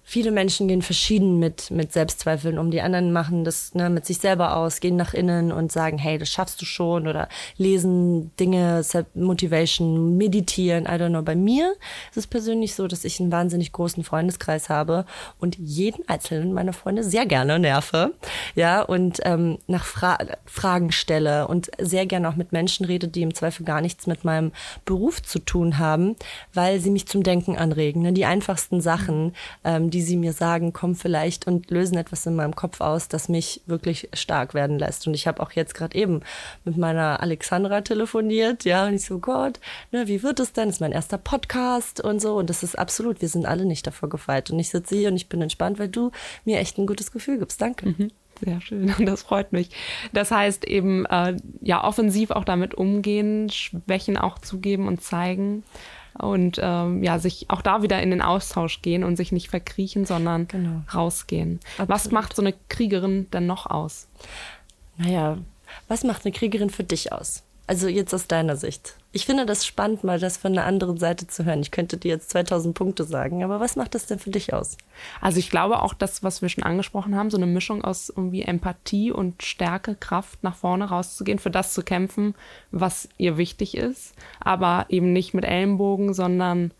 [0.07, 2.69] viele Menschen gehen verschieden mit, mit Selbstzweifeln um.
[2.69, 6.19] Die anderen machen das ne, mit sich selber aus, gehen nach innen und sagen, hey,
[6.19, 8.83] das schaffst du schon oder lesen Dinge,
[9.15, 11.23] Motivation, meditieren, I don't know.
[11.23, 11.73] Bei mir
[12.11, 15.05] ist es persönlich so, dass ich einen wahnsinnig großen Freundeskreis habe
[15.39, 18.13] und jeden einzelnen meiner Freunde sehr gerne nerve,
[18.53, 23.23] ja, und ähm, nach Fra Fragen stelle und sehr gerne auch mit Menschen rede, die
[23.23, 24.51] im Zweifel gar nichts mit meinem
[24.85, 26.15] Beruf zu tun haben,
[26.53, 28.03] weil sie mich zum Denken anregen.
[28.03, 28.13] Ne?
[28.13, 32.53] Die einfachsten Sachen, ähm, die sie mir sagen, kommen vielleicht und lösen etwas in meinem
[32.53, 35.07] Kopf aus, das mich wirklich stark werden lässt.
[35.07, 36.19] Und ich habe auch jetzt gerade eben
[36.65, 39.61] mit meiner Alexandra telefoniert, ja, und ich so, Gott,
[39.93, 40.67] ne, wie wird es denn?
[40.67, 42.35] Das ist mein erster Podcast und so.
[42.35, 44.51] Und das ist absolut, wir sind alle nicht davor gefeit.
[44.51, 46.11] Und ich sitze hier und ich bin entspannt, weil du
[46.43, 47.61] mir echt ein gutes Gefühl gibst.
[47.61, 47.95] Danke.
[47.97, 48.11] Mhm.
[48.43, 49.69] Sehr schön, das freut mich.
[50.11, 55.63] Das heißt eben, äh, ja, offensiv auch damit umgehen, Schwächen auch zugeben und zeigen
[56.17, 60.05] und ähm, ja, sich auch da wieder in den Austausch gehen und sich nicht verkriechen,
[60.05, 60.81] sondern genau.
[60.93, 61.59] rausgehen.
[61.73, 61.89] Absolut.
[61.89, 64.07] Was macht so eine Kriegerin denn noch aus?
[64.97, 65.37] Naja,
[65.87, 67.43] was macht eine Kriegerin für dich aus?
[67.67, 68.95] Also jetzt aus deiner Sicht.
[69.15, 71.61] Ich finde das spannend, mal das von einer anderen Seite zu hören.
[71.61, 74.77] Ich könnte dir jetzt 2000 Punkte sagen, aber was macht das denn für dich aus?
[75.21, 78.41] Also ich glaube auch das, was wir schon angesprochen haben, so eine Mischung aus irgendwie
[78.41, 82.35] Empathie und Stärke, Kraft, nach vorne rauszugehen, für das zu kämpfen,
[82.71, 86.71] was ihr wichtig ist, aber eben nicht mit Ellenbogen, sondern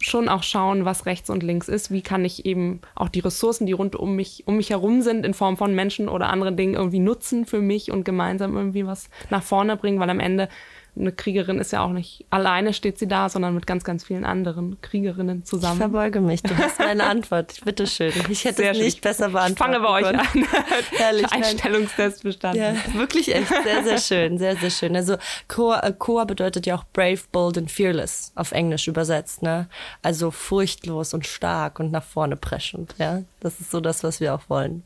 [0.00, 1.92] schon auch schauen, was rechts und links ist.
[1.92, 5.24] Wie kann ich eben auch die Ressourcen, die rund um mich, um mich herum sind,
[5.24, 9.08] in Form von Menschen oder anderen Dingen irgendwie nutzen für mich und gemeinsam irgendwie was
[9.30, 10.48] nach vorne bringen, weil am Ende
[10.96, 14.24] eine Kriegerin ist ja auch nicht alleine steht sie da, sondern mit ganz, ganz vielen
[14.24, 15.74] anderen Kriegerinnen zusammen.
[15.74, 16.42] Ich verbeuge mich.
[16.42, 17.60] Du hast meine Antwort.
[17.64, 18.12] Bitte schön.
[18.28, 19.02] Ich hätte sehr es nicht schön.
[19.02, 19.76] besser beantwortet.
[19.76, 20.64] Ich fange bei euch an.
[20.96, 21.32] Herrlich.
[21.32, 22.62] Einstellungstest bestanden.
[22.62, 24.38] Ja, wirklich echt sehr, sehr schön.
[24.38, 24.94] Sehr, sehr schön.
[24.94, 25.16] Also
[25.48, 29.42] Core, äh, Core bedeutet ja auch brave, bold and fearless auf Englisch übersetzt.
[29.42, 29.68] Ne?
[30.02, 32.94] Also furchtlos und stark und nach vorne preschend.
[32.98, 34.84] Ja, das ist so das, was wir auch wollen.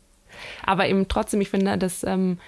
[0.65, 2.39] Aber eben trotzdem, ich finde, dass ähm,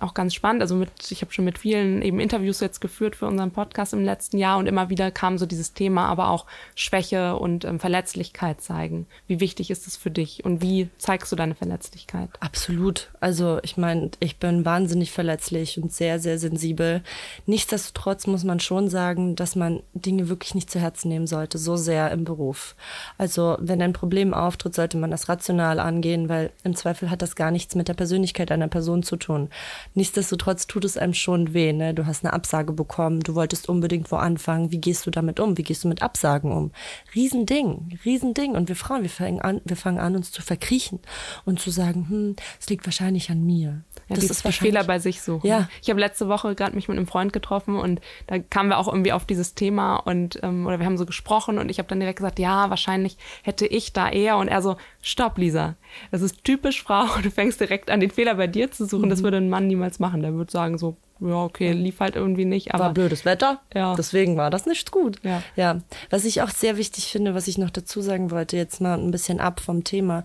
[0.00, 0.62] auch ganz spannend.
[0.62, 4.04] Also mit, ich habe schon mit vielen eben Interviews jetzt geführt für unseren Podcast im
[4.04, 8.60] letzten Jahr und immer wieder kam so dieses Thema, aber auch Schwäche und ähm, Verletzlichkeit
[8.60, 9.06] zeigen.
[9.26, 12.30] Wie wichtig ist es für dich und wie zeigst du deine Verletzlichkeit?
[12.40, 13.10] Absolut.
[13.20, 17.02] Also ich meine, ich bin wahnsinnig verletzlich und sehr, sehr sensibel.
[17.46, 21.76] Nichtsdestotrotz muss man schon sagen, dass man Dinge wirklich nicht zu Herzen nehmen sollte, so
[21.76, 22.76] sehr im Beruf.
[23.18, 27.36] Also wenn ein Problem auftritt, sollte man das rational angehen, weil im Zweifel hat das
[27.36, 29.48] gar nichts mit der Persönlichkeit einer Person zu tun schon.
[29.94, 31.72] Nichtsdestotrotz tut es einem schon weh.
[31.72, 31.94] Ne?
[31.94, 34.70] Du hast eine Absage bekommen, du wolltest unbedingt wo anfangen.
[34.70, 35.56] Wie gehst du damit um?
[35.56, 36.72] Wie gehst du mit Absagen um?
[37.14, 38.52] Riesending, Riesending.
[38.52, 41.00] Und wir Frauen, wir fangen an, wir fangen an, uns zu verkriechen
[41.44, 43.82] und zu sagen, hm, es liegt wahrscheinlich an mir.
[44.08, 45.46] Ja, das ist die Fehler bei sich suchen.
[45.46, 45.68] Ja.
[45.80, 48.88] Ich habe letzte Woche gerade mich mit einem Freund getroffen und da kamen wir auch
[48.88, 52.00] irgendwie auf dieses Thema und ähm, oder wir haben so gesprochen und ich habe dann
[52.00, 55.76] direkt gesagt, ja, wahrscheinlich hätte ich da eher und er so, stopp, Lisa,
[56.10, 59.06] das ist typisch Frau, du fängst direkt an, den Fehler bei dir zu suchen.
[59.06, 59.10] Mhm.
[59.10, 60.22] Das würde ein Mann niemals machen.
[60.22, 62.74] Der würde sagen so, ja, okay, lief halt irgendwie nicht.
[62.74, 63.60] Aber war blödes Wetter.
[63.74, 63.94] Ja.
[63.94, 65.18] Deswegen war das nicht gut.
[65.22, 65.42] Ja.
[65.56, 65.80] ja.
[66.10, 69.10] Was ich auch sehr wichtig finde, was ich noch dazu sagen wollte, jetzt mal ein
[69.10, 70.24] bisschen ab vom Thema.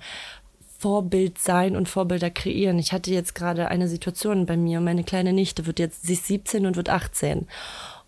[0.79, 2.77] Vorbild sein und Vorbilder kreieren.
[2.77, 4.79] Ich hatte jetzt gerade eine Situation bei mir.
[4.79, 7.47] Meine kleine Nichte wird jetzt, sie ist 17 und wird 18.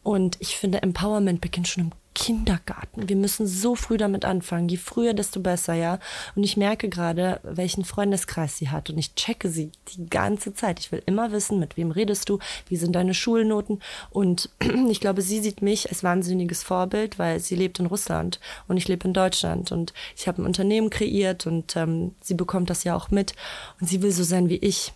[0.04, 3.08] Und ich finde, Empowerment beginnt schon im Kindergarten.
[3.08, 4.68] Wir müssen so früh damit anfangen.
[4.68, 6.00] Je früher, desto besser, ja.
[6.36, 8.90] Und ich merke gerade, welchen Freundeskreis sie hat.
[8.90, 10.82] Und ich checke sie die ganze Zeit.
[10.82, 13.82] Ich will immer wissen, mit wem redest du, wie sind deine Schulnoten.
[14.10, 14.50] Und
[14.90, 18.90] ich glaube, sie sieht mich als wahnsinniges Vorbild, weil sie lebt in Russland und ich
[18.90, 19.72] lebe in Deutschland.
[19.72, 23.34] Und ich habe ein Unternehmen kreiert und ähm, sie bekommt das ja auch mit.
[23.80, 24.92] Und sie will so sein wie ich.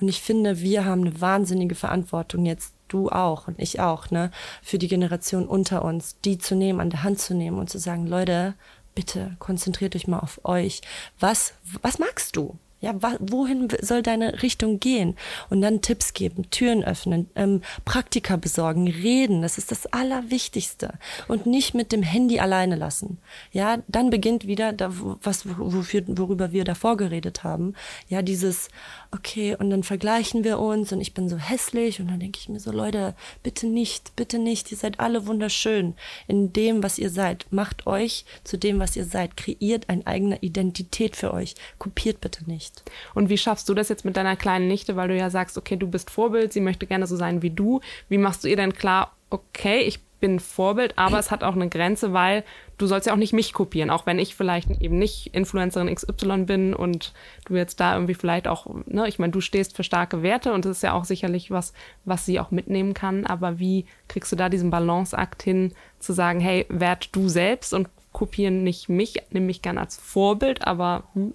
[0.00, 4.30] Und ich finde, wir haben eine wahnsinnige Verantwortung jetzt du auch und ich auch, ne,
[4.62, 7.78] für die Generation unter uns, die zu nehmen, an der Hand zu nehmen und zu
[7.78, 8.54] sagen, Leute,
[8.94, 10.80] bitte konzentriert euch mal auf euch.
[11.20, 12.58] Was, was magst du?
[12.82, 15.16] Ja, wohin soll deine Richtung gehen?
[15.48, 19.40] Und dann Tipps geben, Türen öffnen, ähm, Praktika besorgen, reden.
[19.40, 20.92] Das ist das Allerwichtigste.
[21.26, 23.18] Und nicht mit dem Handy alleine lassen.
[23.50, 27.72] Ja, dann beginnt wieder, da, was, wofür, worüber wir davor geredet haben.
[28.08, 28.68] Ja, dieses,
[29.12, 32.48] okay, und dann vergleichen wir uns und ich bin so hässlich und dann denke ich
[32.48, 35.94] mir so, Leute, bitte nicht, bitte nicht, ihr seid alle wunderschön
[36.28, 37.46] in dem, was ihr seid.
[37.50, 39.36] Macht euch zu dem, was ihr seid.
[39.36, 41.54] Kreiert eine eigene Identität für euch.
[41.78, 42.82] Kopiert bitte nicht.
[43.14, 45.76] Und wie schaffst du das jetzt mit deiner kleinen Nichte, weil du ja sagst, okay,
[45.76, 47.80] du bist Vorbild, sie möchte gerne so sein wie du.
[48.08, 51.68] Wie machst du ihr denn klar, okay, ich bin Vorbild, aber es hat auch eine
[51.68, 52.44] Grenze, weil
[52.78, 56.44] du sollst ja auch nicht mich kopieren, auch wenn ich vielleicht eben nicht Influencerin XY
[56.44, 57.12] bin und
[57.46, 60.64] du jetzt da irgendwie vielleicht auch, ne, ich meine, du stehst für starke Werte und
[60.64, 61.72] das ist ja auch sicherlich was,
[62.04, 66.40] was sie auch mitnehmen kann, aber wie kriegst du da diesen Balanceakt hin, zu sagen,
[66.40, 71.34] hey, wert du selbst und kopieren nicht mich, nehme mich gern als Vorbild, aber hm,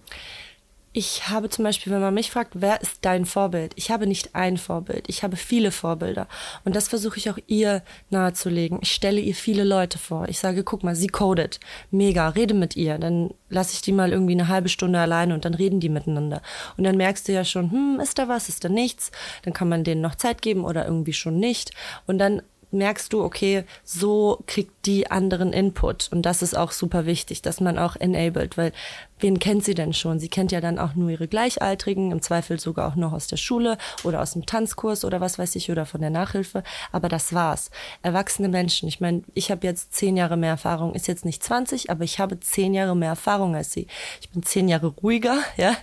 [0.93, 3.71] ich habe zum Beispiel, wenn man mich fragt, wer ist dein Vorbild?
[3.77, 6.27] Ich habe nicht ein Vorbild, ich habe viele Vorbilder.
[6.65, 8.79] Und das versuche ich auch ihr nahezulegen.
[8.81, 10.27] Ich stelle ihr viele Leute vor.
[10.27, 11.61] Ich sage, guck mal, sie codet.
[11.91, 12.97] Mega, rede mit ihr.
[12.97, 16.41] Dann lasse ich die mal irgendwie eine halbe Stunde alleine und dann reden die miteinander.
[16.75, 19.11] Und dann merkst du ja schon, hm, ist da was, ist da nichts?
[19.43, 21.71] Dann kann man denen noch Zeit geben oder irgendwie schon nicht.
[22.05, 26.09] Und dann merkst du, okay, so kriegt die anderen Input.
[26.11, 28.71] Und das ist auch super wichtig, dass man auch enabled, weil
[29.19, 30.19] wen kennt sie denn schon?
[30.19, 33.37] Sie kennt ja dann auch nur ihre Gleichaltrigen, im Zweifel sogar auch noch aus der
[33.37, 36.63] Schule oder aus dem Tanzkurs oder was weiß ich oder von der Nachhilfe.
[36.91, 37.69] Aber das war's.
[38.01, 38.87] Erwachsene Menschen.
[38.87, 42.19] Ich meine, ich habe jetzt zehn Jahre mehr Erfahrung, ist jetzt nicht 20, aber ich
[42.19, 43.87] habe zehn Jahre mehr Erfahrung als sie.
[44.21, 45.75] Ich bin zehn Jahre ruhiger, ja,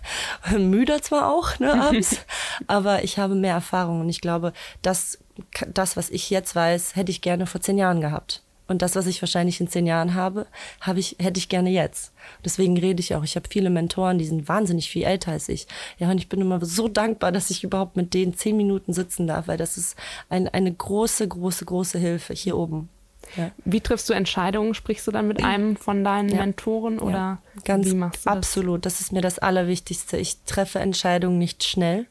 [0.57, 2.19] müder zwar auch, ne, abends,
[2.67, 5.19] aber ich habe mehr Erfahrung und ich glaube, das
[5.73, 8.43] das, was ich jetzt weiß, hätte ich gerne vor zehn Jahren gehabt.
[8.69, 10.47] Und das, was ich wahrscheinlich in zehn Jahren habe,
[10.83, 12.13] habe ich, hätte ich gerne jetzt.
[12.45, 13.25] Deswegen rede ich auch.
[13.25, 15.67] Ich habe viele Mentoren, die sind wahnsinnig viel älter als ich.
[15.99, 19.27] Ja, und ich bin immer so dankbar, dass ich überhaupt mit denen zehn Minuten sitzen
[19.27, 19.97] darf, weil das ist
[20.29, 22.91] ein, eine große, große, große Hilfe hier oben.
[23.37, 23.51] Ja.
[23.65, 24.75] Wie triffst du Entscheidungen?
[24.75, 26.37] Sprichst du dann mit einem von deinen ja.
[26.37, 27.39] Mentoren oder ja.
[27.65, 28.37] Ganz wie machst du das?
[28.37, 30.17] Absolut, das ist mir das Allerwichtigste.
[30.17, 32.07] Ich treffe Entscheidungen nicht schnell,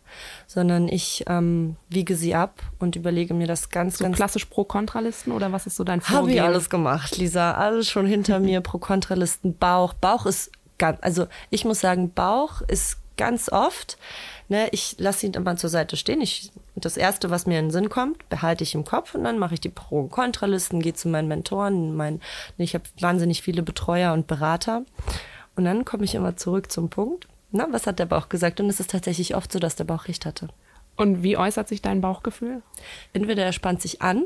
[0.46, 4.16] sondern ich ähm, wiege sie ab und überlege mir das ganz, so ganz.
[4.18, 6.20] Klassisch Pro-Kontralisten oder was ist so dein Vorgehen?
[6.20, 7.54] Habe ich alles gemacht, Lisa.
[7.54, 8.62] Alles schon hinter mir.
[8.62, 9.94] Pro-Kontralisten, Bauch.
[9.94, 13.98] Bauch ist ganz, also ich muss sagen, Bauch ist ganz oft
[14.50, 16.22] Ne, ich lasse ihn immer zur Seite stehen.
[16.22, 19.40] Ich, das Erste, was mir in den Sinn kommt, behalte ich im Kopf und dann
[19.40, 21.96] mache ich die Pro- und Kontralisten, gehe zu meinen Mentoren.
[21.96, 22.22] Mein,
[22.58, 24.84] ich habe wahnsinnig viele Betreuer und Berater.
[25.56, 27.28] Und dann komme ich immer zurück zum Punkt.
[27.52, 28.60] Na, was hat der Bauch gesagt?
[28.62, 30.48] Und es ist tatsächlich oft so, dass der Bauch recht hatte.
[30.96, 32.62] Und wie äußert sich dein Bauchgefühl?
[33.14, 34.26] Entweder er spannt sich an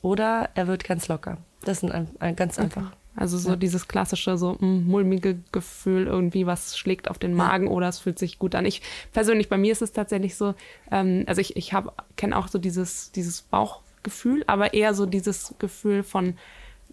[0.00, 1.38] oder er wird ganz locker.
[1.62, 2.86] Das ist ein, ein ganz einfach.
[2.86, 2.96] Okay.
[3.14, 3.56] Also so ja.
[3.56, 7.98] dieses klassische, so mh, mm, mulmige Gefühl, irgendwie was schlägt auf den Magen oder es
[7.98, 8.64] fühlt sich gut an.
[8.64, 8.80] Ich
[9.12, 10.54] persönlich, bei mir ist es tatsächlich so,
[10.90, 11.72] ähm, also ich, ich
[12.16, 16.38] kenne auch so dieses, dieses Bauchgefühl, aber eher so dieses Gefühl von,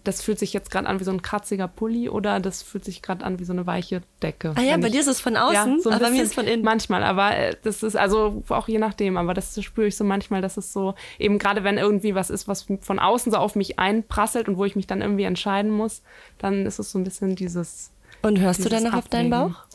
[0.04, 3.02] das fühlt sich jetzt gerade an wie so ein kratziger Pulli oder das fühlt sich
[3.02, 4.54] gerade an wie so eine weiche Decke.
[4.56, 6.30] Ah ja, bei ich, dir ist es von außen, ja, so aber bei mir ist
[6.30, 6.64] es von innen.
[6.64, 10.40] Manchmal, aber äh, das ist also auch je nachdem, aber das spüre ich so manchmal,
[10.40, 13.78] dass es so eben gerade wenn irgendwie was ist, was von außen so auf mich
[13.78, 16.02] einprasselt und wo ich mich dann irgendwie entscheiden muss,
[16.38, 19.66] dann ist es so ein bisschen dieses Und hörst du dann noch auf deinen Bauch?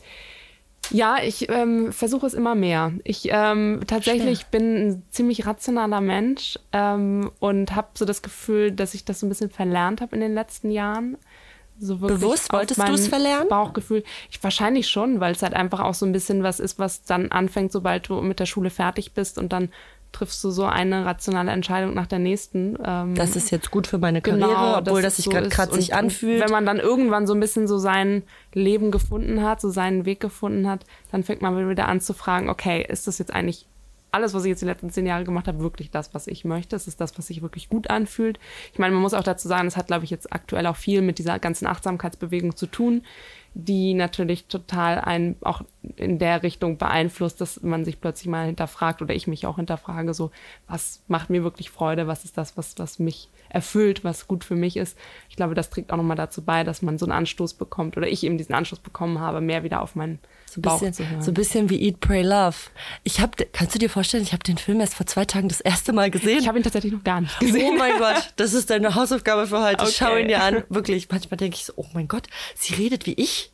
[0.90, 2.92] Ja, ich ähm, versuche es immer mehr.
[3.04, 4.50] Ich ähm, tatsächlich Schwer.
[4.50, 9.26] bin ein ziemlich rationaler Mensch ähm, und habe so das Gefühl, dass ich das so
[9.26, 11.16] ein bisschen verlernt habe in den letzten Jahren.
[11.78, 13.48] So Bewusst wolltest du es verlernen?
[13.48, 14.02] Bauchgefühl.
[14.30, 17.30] Ich, wahrscheinlich schon, weil es halt einfach auch so ein bisschen was ist, was dann
[17.30, 19.70] anfängt, sobald du mit der Schule fertig bist und dann
[20.12, 22.78] triffst du so eine rationale Entscheidung nach der nächsten.
[22.84, 25.94] Ähm, das ist jetzt gut für meine Karriere, genau, obwohl das sich so gerade kratzig
[25.94, 26.40] anfühlt.
[26.40, 30.20] Wenn man dann irgendwann so ein bisschen so sein Leben gefunden hat, so seinen Weg
[30.20, 33.66] gefunden hat, dann fängt man wieder an zu fragen, okay, ist das jetzt eigentlich
[34.12, 36.74] alles, was ich jetzt die letzten zehn Jahre gemacht habe, wirklich das, was ich möchte?
[36.74, 38.38] Ist es das, was sich wirklich gut anfühlt?
[38.72, 41.02] Ich meine, man muss auch dazu sagen, es hat, glaube ich, jetzt aktuell auch viel
[41.02, 43.02] mit dieser ganzen Achtsamkeitsbewegung zu tun
[43.58, 45.62] die natürlich total einen auch
[45.96, 50.14] in der Richtung beeinflusst, dass man sich plötzlich mal hinterfragt oder ich mich auch hinterfrage,
[50.14, 50.30] so,
[50.66, 54.56] was macht mir wirklich Freude, was ist das, was, was mich erfüllt, was gut für
[54.56, 54.98] mich ist.
[55.28, 58.08] Ich glaube, das trägt auch nochmal dazu bei, dass man so einen Anstoß bekommt oder
[58.08, 61.22] ich eben diesen Anstoß bekommen habe, mehr wieder auf meinen so Bauch bisschen, zu hören.
[61.22, 62.56] So ein bisschen wie Eat, Pray, Love.
[63.04, 65.60] Ich habe, kannst du dir vorstellen, ich habe den Film erst vor zwei Tagen das
[65.60, 66.38] erste Mal gesehen.
[66.38, 67.72] Ich habe ihn tatsächlich noch gar nicht gesehen.
[67.74, 69.84] Oh mein Gott, das ist deine Hausaufgabe für heute.
[69.84, 69.94] Okay.
[69.96, 70.64] Schau ihn dir an.
[70.68, 73.52] Wirklich, manchmal denke ich so, oh mein Gott, sie redet wie ich.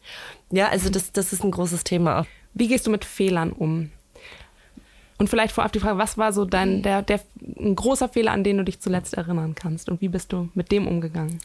[0.52, 2.26] Ja, also das, das ist ein großes Thema.
[2.52, 3.90] Wie gehst du mit Fehlern um?
[5.16, 7.20] Und vielleicht vorab die Frage, was war so dein, der, der,
[7.58, 9.88] ein großer Fehler, an den du dich zuletzt erinnern kannst?
[9.88, 11.38] Und wie bist du mit dem umgegangen?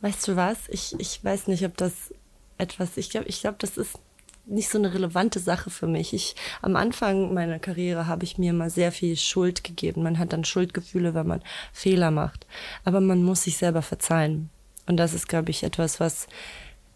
[0.00, 0.58] Weißt du was?
[0.68, 2.12] Ich, ich weiß nicht, ob das
[2.58, 3.96] etwas, ich glaube, ich glaube, das ist
[4.44, 6.12] nicht so eine relevante Sache für mich.
[6.12, 10.02] Ich, am Anfang meiner Karriere habe ich mir mal sehr viel Schuld gegeben.
[10.02, 12.46] Man hat dann Schuldgefühle, wenn man Fehler macht.
[12.84, 14.50] Aber man muss sich selber verzeihen.
[14.86, 16.26] Und das ist, glaube ich, etwas, was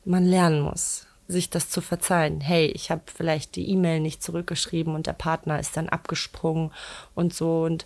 [0.04, 2.40] man lernen muss sich das zu verzeihen.
[2.40, 6.72] Hey, ich habe vielleicht die E-Mail nicht zurückgeschrieben und der Partner ist dann abgesprungen
[7.14, 7.62] und so.
[7.62, 7.84] Und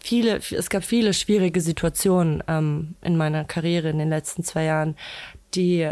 [0.00, 4.96] viele, es gab viele schwierige Situationen ähm, in meiner Karriere in den letzten zwei Jahren,
[5.54, 5.90] die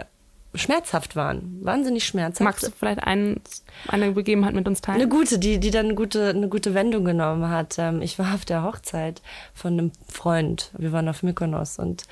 [0.54, 2.44] schmerzhaft waren, wahnsinnig schmerzhaft.
[2.44, 3.40] Magst du vielleicht ein,
[3.86, 5.00] eine Begebenheit mit uns teilen?
[5.00, 7.76] Eine gute, die, die dann eine gute, eine gute Wendung genommen hat.
[7.78, 9.22] Ähm, ich war auf der Hochzeit
[9.54, 10.72] von einem Freund.
[10.76, 12.04] Wir waren auf Mykonos und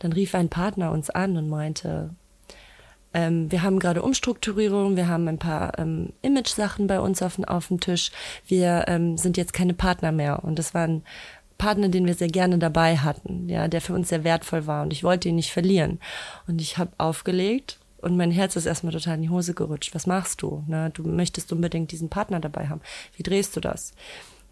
[0.00, 2.10] dann rief ein Partner uns an und meinte,
[3.16, 7.68] ähm, wir haben gerade Umstrukturierung, wir haben ein paar ähm, Image-Sachen bei uns auf, auf
[7.68, 8.12] dem Tisch.
[8.46, 10.44] Wir ähm, sind jetzt keine Partner mehr.
[10.44, 11.02] Und das waren
[11.56, 14.92] Partner, den wir sehr gerne dabei hatten, ja, der für uns sehr wertvoll war und
[14.92, 15.98] ich wollte ihn nicht verlieren.
[16.46, 19.94] Und ich habe aufgelegt und mein Herz ist erstmal total in die Hose gerutscht.
[19.94, 20.62] Was machst du?
[20.66, 20.90] Ne?
[20.92, 22.82] Du möchtest unbedingt diesen Partner dabei haben.
[23.16, 23.92] Wie drehst du das?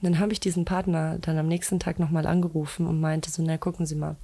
[0.00, 3.42] Und dann habe ich diesen Partner dann am nächsten Tag nochmal angerufen und meinte so,
[3.42, 4.16] na, gucken Sie mal,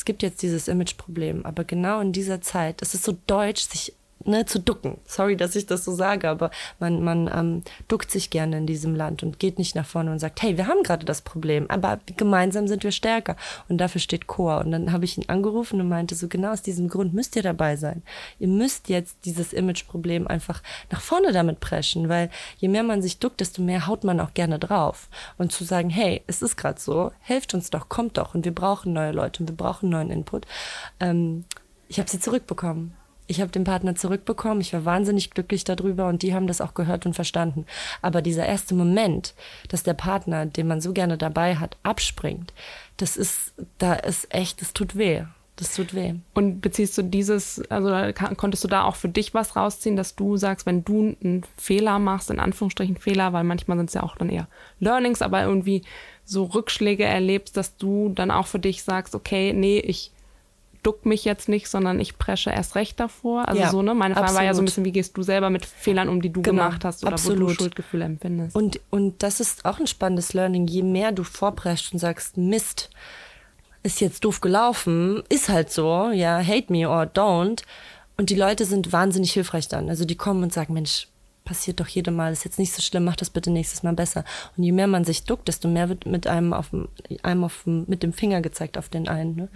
[0.00, 3.92] es gibt jetzt dieses Imageproblem, aber genau in dieser Zeit, es ist so deutsch, sich
[4.24, 4.98] ne, zu ducken.
[5.06, 8.94] Sorry, dass ich das so sage, aber man, man ähm, duckt sich gerne in diesem
[8.94, 12.00] Land und geht nicht nach vorne und sagt, hey, wir haben gerade das Problem, aber
[12.16, 13.36] gemeinsam sind wir stärker.
[13.68, 14.58] Und dafür steht Chor.
[14.58, 17.42] Und dann habe ich ihn angerufen und meinte, so genau aus diesem Grund müsst ihr
[17.42, 18.02] dabei sein.
[18.38, 23.18] Ihr müsst jetzt dieses Imageproblem einfach nach vorne damit preschen, weil je mehr man sich
[23.18, 25.08] duckt, desto mehr haut man auch gerne drauf.
[25.38, 28.54] Und zu sagen, hey, es ist gerade so, helft uns doch, kommt doch und wir
[28.54, 30.46] brauchen neue Leute und wir brauchen neuen Input.
[30.98, 31.44] Ähm,
[31.88, 32.94] ich habe sie zurückbekommen
[33.30, 36.74] ich habe den Partner zurückbekommen, ich war wahnsinnig glücklich darüber und die haben das auch
[36.74, 37.64] gehört und verstanden.
[38.02, 39.34] Aber dieser erste Moment,
[39.68, 42.52] dass der Partner, den man so gerne dabei hat, abspringt,
[42.96, 45.22] das ist, da ist echt, das tut weh.
[45.54, 46.14] Das tut weh.
[46.32, 50.38] Und beziehst du dieses, also konntest du da auch für dich was rausziehen, dass du
[50.38, 54.16] sagst, wenn du einen Fehler machst, in Anführungsstrichen Fehler, weil manchmal sind es ja auch
[54.16, 54.48] dann eher
[54.80, 55.82] Learnings, aber irgendwie
[56.24, 60.12] so Rückschläge erlebst, dass du dann auch für dich sagst, okay, nee, ich
[60.82, 63.48] duck mich jetzt nicht, sondern ich presche erst recht davor.
[63.48, 63.94] Also ja, so, ne?
[63.94, 66.30] Meine Frage war ja so ein bisschen, wie gehst du selber mit Fehlern um, die
[66.30, 67.40] du genau, gemacht hast oder absolut.
[67.40, 68.56] wo du Schuldgefühle empfindest.
[68.56, 70.66] Und, und das ist auch ein spannendes Learning.
[70.66, 72.90] Je mehr du vorpreschst und sagst, Mist,
[73.82, 77.62] ist jetzt doof gelaufen, ist halt so, ja, hate me or don't.
[78.16, 79.88] Und die Leute sind wahnsinnig hilfreich dann.
[79.88, 81.08] Also die kommen und sagen, Mensch,
[81.44, 84.24] passiert doch jedem Mal, ist jetzt nicht so schlimm, mach das bitte nächstes Mal besser.
[84.56, 86.68] Und je mehr man sich duckt, desto mehr wird mit einem auf,
[87.22, 89.36] einem auf, mit dem Finger gezeigt auf den einen.
[89.36, 89.48] Ne?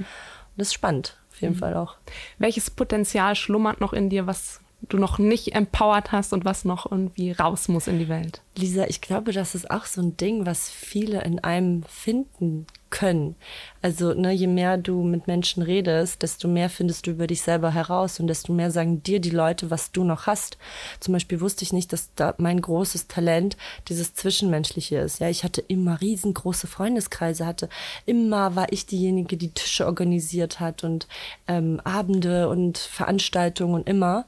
[0.57, 1.59] Das ist spannend, auf jeden mhm.
[1.59, 1.97] Fall auch.
[2.38, 6.90] Welches Potenzial schlummert noch in dir, was du noch nicht empowert hast und was noch
[6.90, 8.43] irgendwie raus muss in die Welt?
[8.57, 13.37] Lisa, ich glaube, das ist auch so ein Ding, was viele in einem finden können.
[13.83, 17.73] Also, ne, je mehr du mit Menschen redest, desto mehr findest du über dich selber
[17.73, 20.59] heraus und desto mehr sagen dir die Leute, was du noch hast.
[21.01, 23.57] Zum Beispiel wusste ich nicht, dass da mein großes Talent
[23.88, 25.20] dieses Zwischenmenschliche ist.
[25.20, 27.68] Ja, ich hatte immer riesengroße Freundeskreise, hatte
[28.07, 31.07] immer war ich diejenige, die Tische organisiert hat und
[31.49, 34.27] ähm, Abende und Veranstaltungen und immer.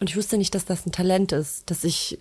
[0.00, 2.18] Und ich wusste nicht, dass das ein Talent ist, dass ich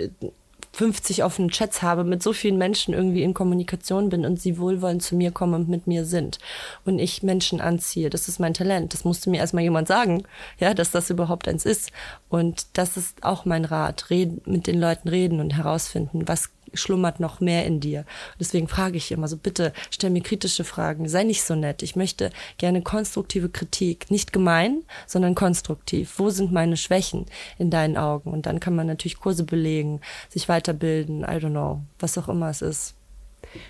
[0.74, 5.04] 50 offene Chats habe, mit so vielen Menschen irgendwie in Kommunikation bin und sie wohlwollend
[5.04, 6.40] zu mir kommen und mit mir sind
[6.86, 8.10] und ich Menschen anziehe.
[8.10, 8.94] Das ist mein Talent.
[8.94, 10.24] Das musste mir erstmal jemand sagen,
[10.60, 11.92] ja, dass das überhaupt eins ist.
[12.30, 14.10] Und das ist auch mein Rat.
[14.10, 18.06] Reden, mit den Leuten reden und herausfinden, was schlummert noch mehr in dir.
[18.40, 21.84] Deswegen frage ich immer so, bitte stell mir kritische Fragen, sei nicht so nett.
[21.84, 26.14] Ich möchte gerne konstruktive Kritik, nicht gemein, sondern konstruktiv.
[26.18, 27.26] Wo sind meine Schwächen
[27.58, 28.32] in deinen Augen?
[28.32, 32.50] Und dann kann man natürlich Kurse belegen, sich weiterbilden, I don't know, was auch immer
[32.50, 32.96] es ist.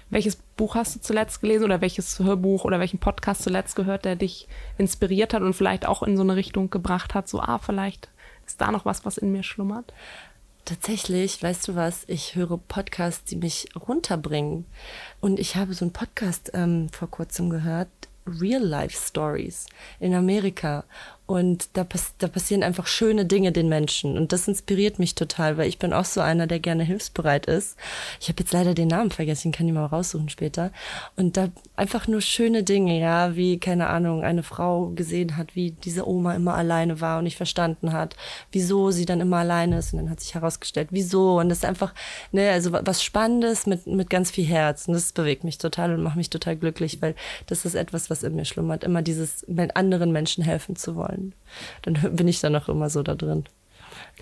[0.10, 4.16] Welches Buch hast du zuletzt gelesen oder welches Hörbuch oder welchen Podcast zuletzt gehört, der
[4.16, 8.10] dich inspiriert hat und vielleicht auch in so eine Richtung gebracht hat, so, ah, vielleicht
[8.46, 9.94] ist da noch was, was in mir schlummert?
[10.66, 14.66] Tatsächlich, weißt du was, ich höre Podcasts, die mich runterbringen.
[15.20, 17.90] Und ich habe so einen Podcast ähm, vor kurzem gehört,
[18.28, 19.66] Real Life Stories
[20.00, 20.84] in Amerika.
[21.32, 24.18] Und da, pass da passieren einfach schöne Dinge den Menschen.
[24.18, 27.78] Und das inspiriert mich total, weil ich bin auch so einer, der gerne hilfsbereit ist.
[28.20, 30.74] Ich habe jetzt leider den Namen vergessen, kann ich mal raussuchen später.
[31.16, 35.72] Und da einfach nur schöne Dinge, ja, wie, keine Ahnung, eine Frau gesehen hat, wie
[35.72, 38.18] diese Oma immer alleine war und nicht verstanden hat,
[38.52, 39.94] wieso sie dann immer alleine ist.
[39.94, 41.40] Und dann hat sich herausgestellt, wieso.
[41.40, 41.94] Und das ist einfach,
[42.34, 44.90] ne, also was Spannendes mit, mit ganz viel Herz.
[44.90, 47.16] Und das bewegt mich total und macht mich total glücklich, weil
[47.48, 51.21] das ist etwas, was in mir schlummert, immer dieses, anderen Menschen helfen zu wollen
[51.84, 53.46] dann, dann bin ich dann auch immer so da drin.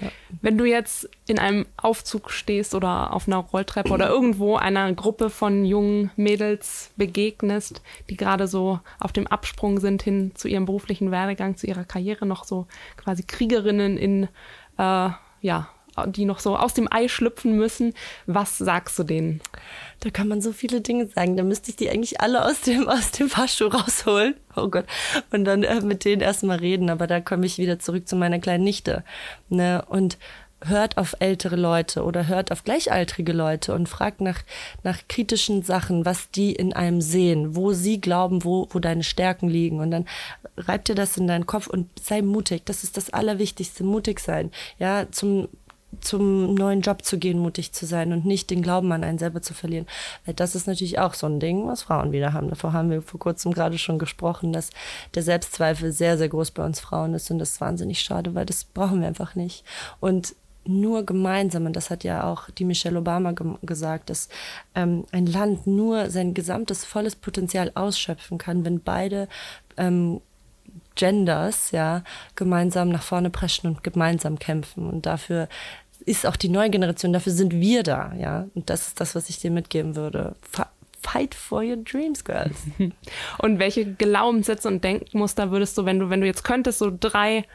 [0.01, 0.11] Ja.
[0.41, 5.29] Wenn du jetzt in einem Aufzug stehst oder auf einer Rolltreppe oder irgendwo einer Gruppe
[5.29, 11.11] von jungen Mädels begegnest, die gerade so auf dem Absprung sind hin zu ihrem beruflichen
[11.11, 14.23] Werdegang, zu ihrer Karriere, noch so quasi Kriegerinnen in,
[14.77, 15.09] äh,
[15.41, 15.69] ja,
[16.07, 17.93] die noch so aus dem Ei schlüpfen müssen.
[18.25, 19.41] Was sagst du denen?
[19.99, 21.35] Da kann man so viele Dinge sagen.
[21.35, 24.35] Da müsste ich die eigentlich alle aus dem, aus dem Fahrstuhl rausholen.
[24.55, 24.85] Oh Gott.
[25.31, 26.89] Und dann äh, mit denen erstmal reden.
[26.89, 29.03] Aber da komme ich wieder zurück zu meiner kleinen Nichte.
[29.49, 29.83] Ne?
[29.87, 30.17] Und
[30.65, 34.39] hört auf ältere Leute oder hört auf gleichaltrige Leute und fragt nach,
[34.83, 39.47] nach kritischen Sachen, was die in einem sehen, wo sie glauben, wo, wo deine Stärken
[39.47, 39.79] liegen.
[39.79, 40.05] Und dann
[40.57, 42.63] reibt dir das in deinen Kopf und sei mutig.
[42.65, 44.51] Das ist das Allerwichtigste, mutig sein.
[44.77, 45.47] Ja, zum
[46.01, 49.41] zum neuen Job zu gehen, mutig zu sein und nicht den Glauben an einen selber
[49.41, 49.87] zu verlieren.
[50.25, 52.49] Weil das ist natürlich auch so ein Ding, was Frauen wieder haben.
[52.49, 54.69] Davor haben wir vor kurzem gerade schon gesprochen, dass
[55.15, 58.45] der Selbstzweifel sehr, sehr groß bei uns Frauen ist und das ist wahnsinnig schade, weil
[58.45, 59.63] das brauchen wir einfach nicht.
[59.99, 64.29] Und nur gemeinsam, und das hat ja auch die Michelle Obama ge gesagt, dass
[64.75, 69.27] ähm, ein Land nur sein gesamtes volles Potenzial ausschöpfen kann, wenn beide
[69.77, 70.21] ähm,
[70.99, 72.03] Genders ja
[72.35, 74.85] gemeinsam nach vorne preschen und gemeinsam kämpfen.
[74.87, 75.47] Und dafür
[76.05, 78.47] ist auch die neue Generation, dafür sind wir da, ja.
[78.53, 80.35] Und das ist das, was ich dir mitgeben würde.
[81.01, 82.57] Fight for your dreams, girls.
[83.37, 87.45] Und welche Glaubenssätze und Denkmuster würdest du, wenn du, wenn du jetzt könntest, so drei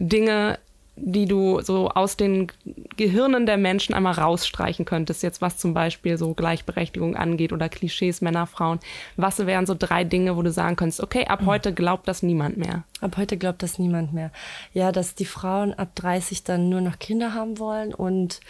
[0.00, 0.58] Dinge
[0.96, 2.48] die du so aus den
[2.96, 8.20] Gehirnen der Menschen einmal rausstreichen könntest, jetzt was zum Beispiel so Gleichberechtigung angeht oder Klischees
[8.20, 8.78] Männer, Frauen,
[9.16, 11.46] was wären so drei Dinge, wo du sagen könntest, okay, ab hm.
[11.46, 12.84] heute glaubt das niemand mehr?
[13.00, 14.30] Ab heute glaubt das niemand mehr.
[14.72, 18.40] Ja, dass die Frauen ab 30 dann nur noch Kinder haben wollen und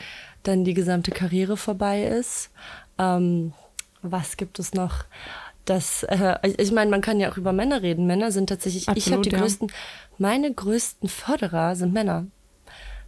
[0.42, 2.50] dann die gesamte Karriere vorbei ist.
[2.98, 3.54] Ähm,
[4.02, 5.04] was gibt es noch?
[5.64, 8.06] Das, äh, ich meine, man kann ja auch über Männer reden.
[8.06, 9.38] Männer sind tatsächlich, Absolut, ich habe die ja.
[9.38, 9.72] größten,
[10.18, 12.26] meine größten Förderer sind Männer.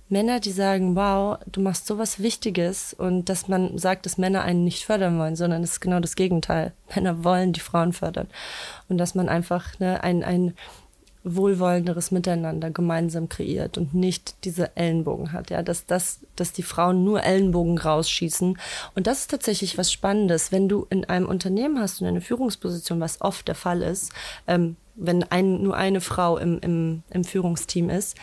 [0.08, 4.62] Männer, die sagen, wow, du machst sowas Wichtiges und dass man sagt, dass Männer einen
[4.62, 6.72] nicht fördern wollen, sondern es ist genau das Gegenteil.
[6.94, 8.28] Männer wollen die Frauen fördern.
[8.88, 10.54] Und dass man einfach ne, ein, ein
[11.26, 15.50] wohlwollenderes Miteinander gemeinsam kreiert und nicht diese Ellenbogen hat.
[15.50, 18.58] Ja, dass, dass, dass die Frauen nur Ellenbogen rausschießen.
[18.94, 20.52] Und das ist tatsächlich was Spannendes.
[20.52, 24.12] Wenn du in einem Unternehmen hast und eine Führungsposition, was oft der Fall ist,
[24.46, 28.16] ähm, wenn ein, nur eine Frau im, im, im Führungsteam ist,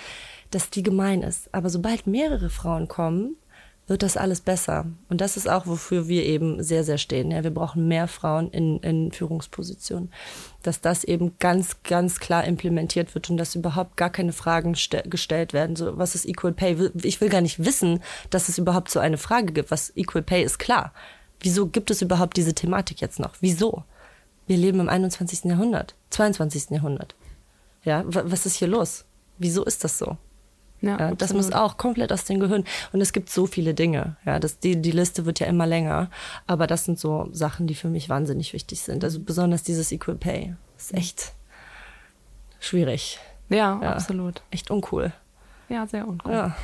[0.50, 1.54] dass die gemein ist.
[1.54, 3.36] Aber sobald mehrere Frauen kommen,
[3.88, 4.86] wird das alles besser.
[5.10, 7.32] Und das ist auch, wofür wir eben sehr, sehr stehen.
[7.32, 10.10] Ja, wir brauchen mehr Frauen in, in Führungspositionen.
[10.62, 15.52] Dass das eben ganz, ganz klar implementiert wird und dass überhaupt gar keine Fragen gestellt
[15.52, 15.76] werden.
[15.76, 16.92] So, was ist Equal Pay?
[17.04, 19.70] Ich will gar nicht wissen, dass es überhaupt so eine Frage gibt.
[19.70, 20.94] Was Equal Pay ist klar.
[21.42, 23.36] Wieso gibt es überhaupt diese Thematik jetzt noch?
[23.42, 23.84] Wieso?
[24.48, 25.46] Wir leben im 21.
[25.46, 26.70] Jahrhundert, 22.
[26.72, 27.16] Jahrhundert.
[27.84, 29.04] Ja, was ist hier los?
[29.38, 30.18] Wieso ist das so?
[30.84, 32.66] Ja, ja das muss auch komplett aus den Gehirn.
[32.92, 34.18] Und es gibt so viele Dinge.
[34.26, 36.10] Ja, das, die, die Liste wird ja immer länger.
[36.46, 39.04] Aber das sind so Sachen, die für mich wahnsinnig wichtig sind.
[39.04, 40.56] Also besonders dieses Equal Pay.
[40.78, 41.34] ist echt
[42.60, 43.20] schwierig.
[43.50, 44.44] Ja, ja, absolut.
[44.52, 45.14] Echt uncool.
[45.70, 46.34] Ja, sehr uncool.
[46.34, 46.56] Ja.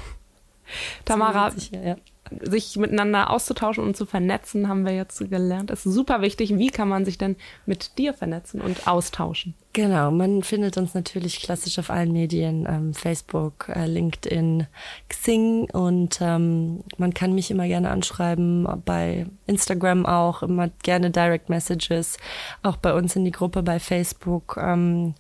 [1.06, 1.96] Tamara, sicher, ja
[2.42, 5.70] sich miteinander auszutauschen und zu vernetzen, haben wir jetzt gelernt.
[5.70, 6.58] Das ist super wichtig.
[6.58, 9.54] Wie kann man sich denn mit dir vernetzen und austauschen?
[9.74, 14.66] Genau, man findet uns natürlich klassisch auf allen Medien, ähm, Facebook, äh, LinkedIn,
[15.10, 21.50] Xing und ähm, man kann mich immer gerne anschreiben, bei Instagram auch, immer gerne Direct
[21.50, 22.18] Messages,
[22.64, 25.14] auch bei uns in die Gruppe bei Facebook, ähm,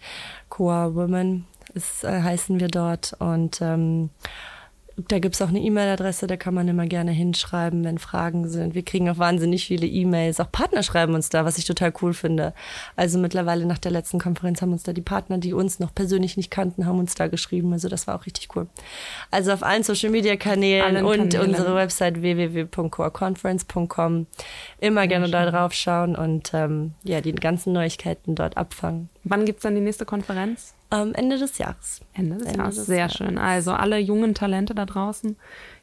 [0.49, 1.45] Coa Women
[1.76, 4.10] ist, äh, heißen wir dort und ähm,
[5.08, 8.76] da gibt's auch eine E-Mail-Adresse, da kann man immer gerne hinschreiben, wenn Fragen sind.
[8.76, 10.39] Wir kriegen auch wahnsinnig viele E-Mails.
[10.39, 12.54] Auch Partner schreiben uns da, was ich total cool finde.
[12.95, 16.38] Also mittlerweile nach der letzten Konferenz haben uns da die Partner, die uns noch persönlich
[16.38, 17.74] nicht kannten, haben uns da geschrieben.
[17.74, 18.68] Also das war auch richtig cool.
[19.32, 21.50] Also auf allen Social-Media-Kanälen und Kanälen.
[21.50, 24.28] unsere Website www.coreconference.com
[24.80, 25.32] immer gerne schön.
[25.32, 29.10] da drauf schauen und ähm, ja, die ganzen Neuigkeiten dort abfangen.
[29.24, 30.74] Wann gibt's dann die nächste Konferenz?
[30.92, 32.02] Ähm, Ende des Jahres.
[32.14, 33.14] Ende des Ende Jahres, des sehr Jahres.
[33.14, 33.38] schön.
[33.38, 35.36] Also alle jungen Talente da draußen,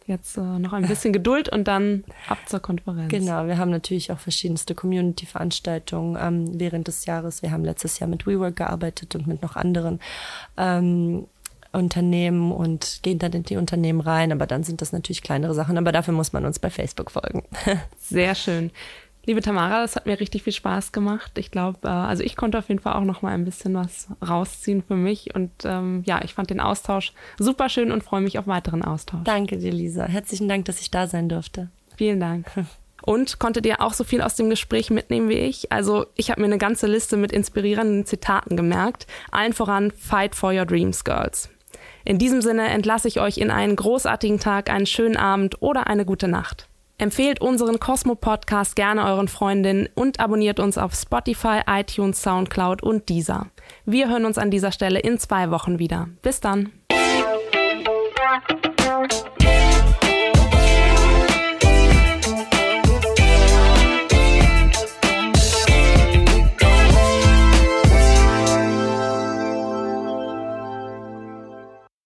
[0.06, 3.10] jetzt äh, noch ein bisschen Geduld und dann ab zur Konferenz.
[3.10, 7.42] Genau, wir haben natürlich auch verschiedenste Community-Veranstaltungen ähm, während des Jahres.
[7.42, 10.00] Wir haben letztes Jahr mit WeWork gearbeitet und mit noch anderen
[10.56, 11.26] ähm,
[11.72, 15.78] Unternehmen und gehen dann in die Unternehmen rein, aber dann sind das natürlich kleinere Sachen,
[15.78, 17.44] aber dafür muss man uns bei Facebook folgen.
[17.98, 18.70] Sehr schön.
[19.26, 21.36] Liebe Tamara, das hat mir richtig viel Spaß gemacht.
[21.36, 24.06] Ich glaube, äh, also ich konnte auf jeden Fall auch noch mal ein bisschen was
[24.26, 25.34] rausziehen für mich.
[25.34, 29.24] Und ähm, ja, ich fand den Austausch super schön und freue mich auf weiteren Austausch.
[29.24, 30.04] Danke dir, Lisa.
[30.04, 31.68] Herzlichen Dank, dass ich da sein durfte.
[31.96, 32.46] Vielen Dank.
[33.02, 35.72] Und konntet ihr auch so viel aus dem Gespräch mitnehmen wie ich?
[35.72, 39.06] Also ich habe mir eine ganze Liste mit inspirierenden Zitaten gemerkt.
[39.32, 41.50] Allen voran Fight for Your Dreams, Girls.
[42.04, 46.04] In diesem Sinne entlasse ich euch in einen großartigen Tag, einen schönen Abend oder eine
[46.04, 46.68] gute Nacht.
[46.98, 53.48] Empfehlt unseren Cosmo-Podcast gerne euren Freundinnen und abonniert uns auf Spotify, iTunes, Soundcloud und Deezer.
[53.84, 56.08] Wir hören uns an dieser Stelle in zwei Wochen wieder.
[56.22, 56.72] Bis dann!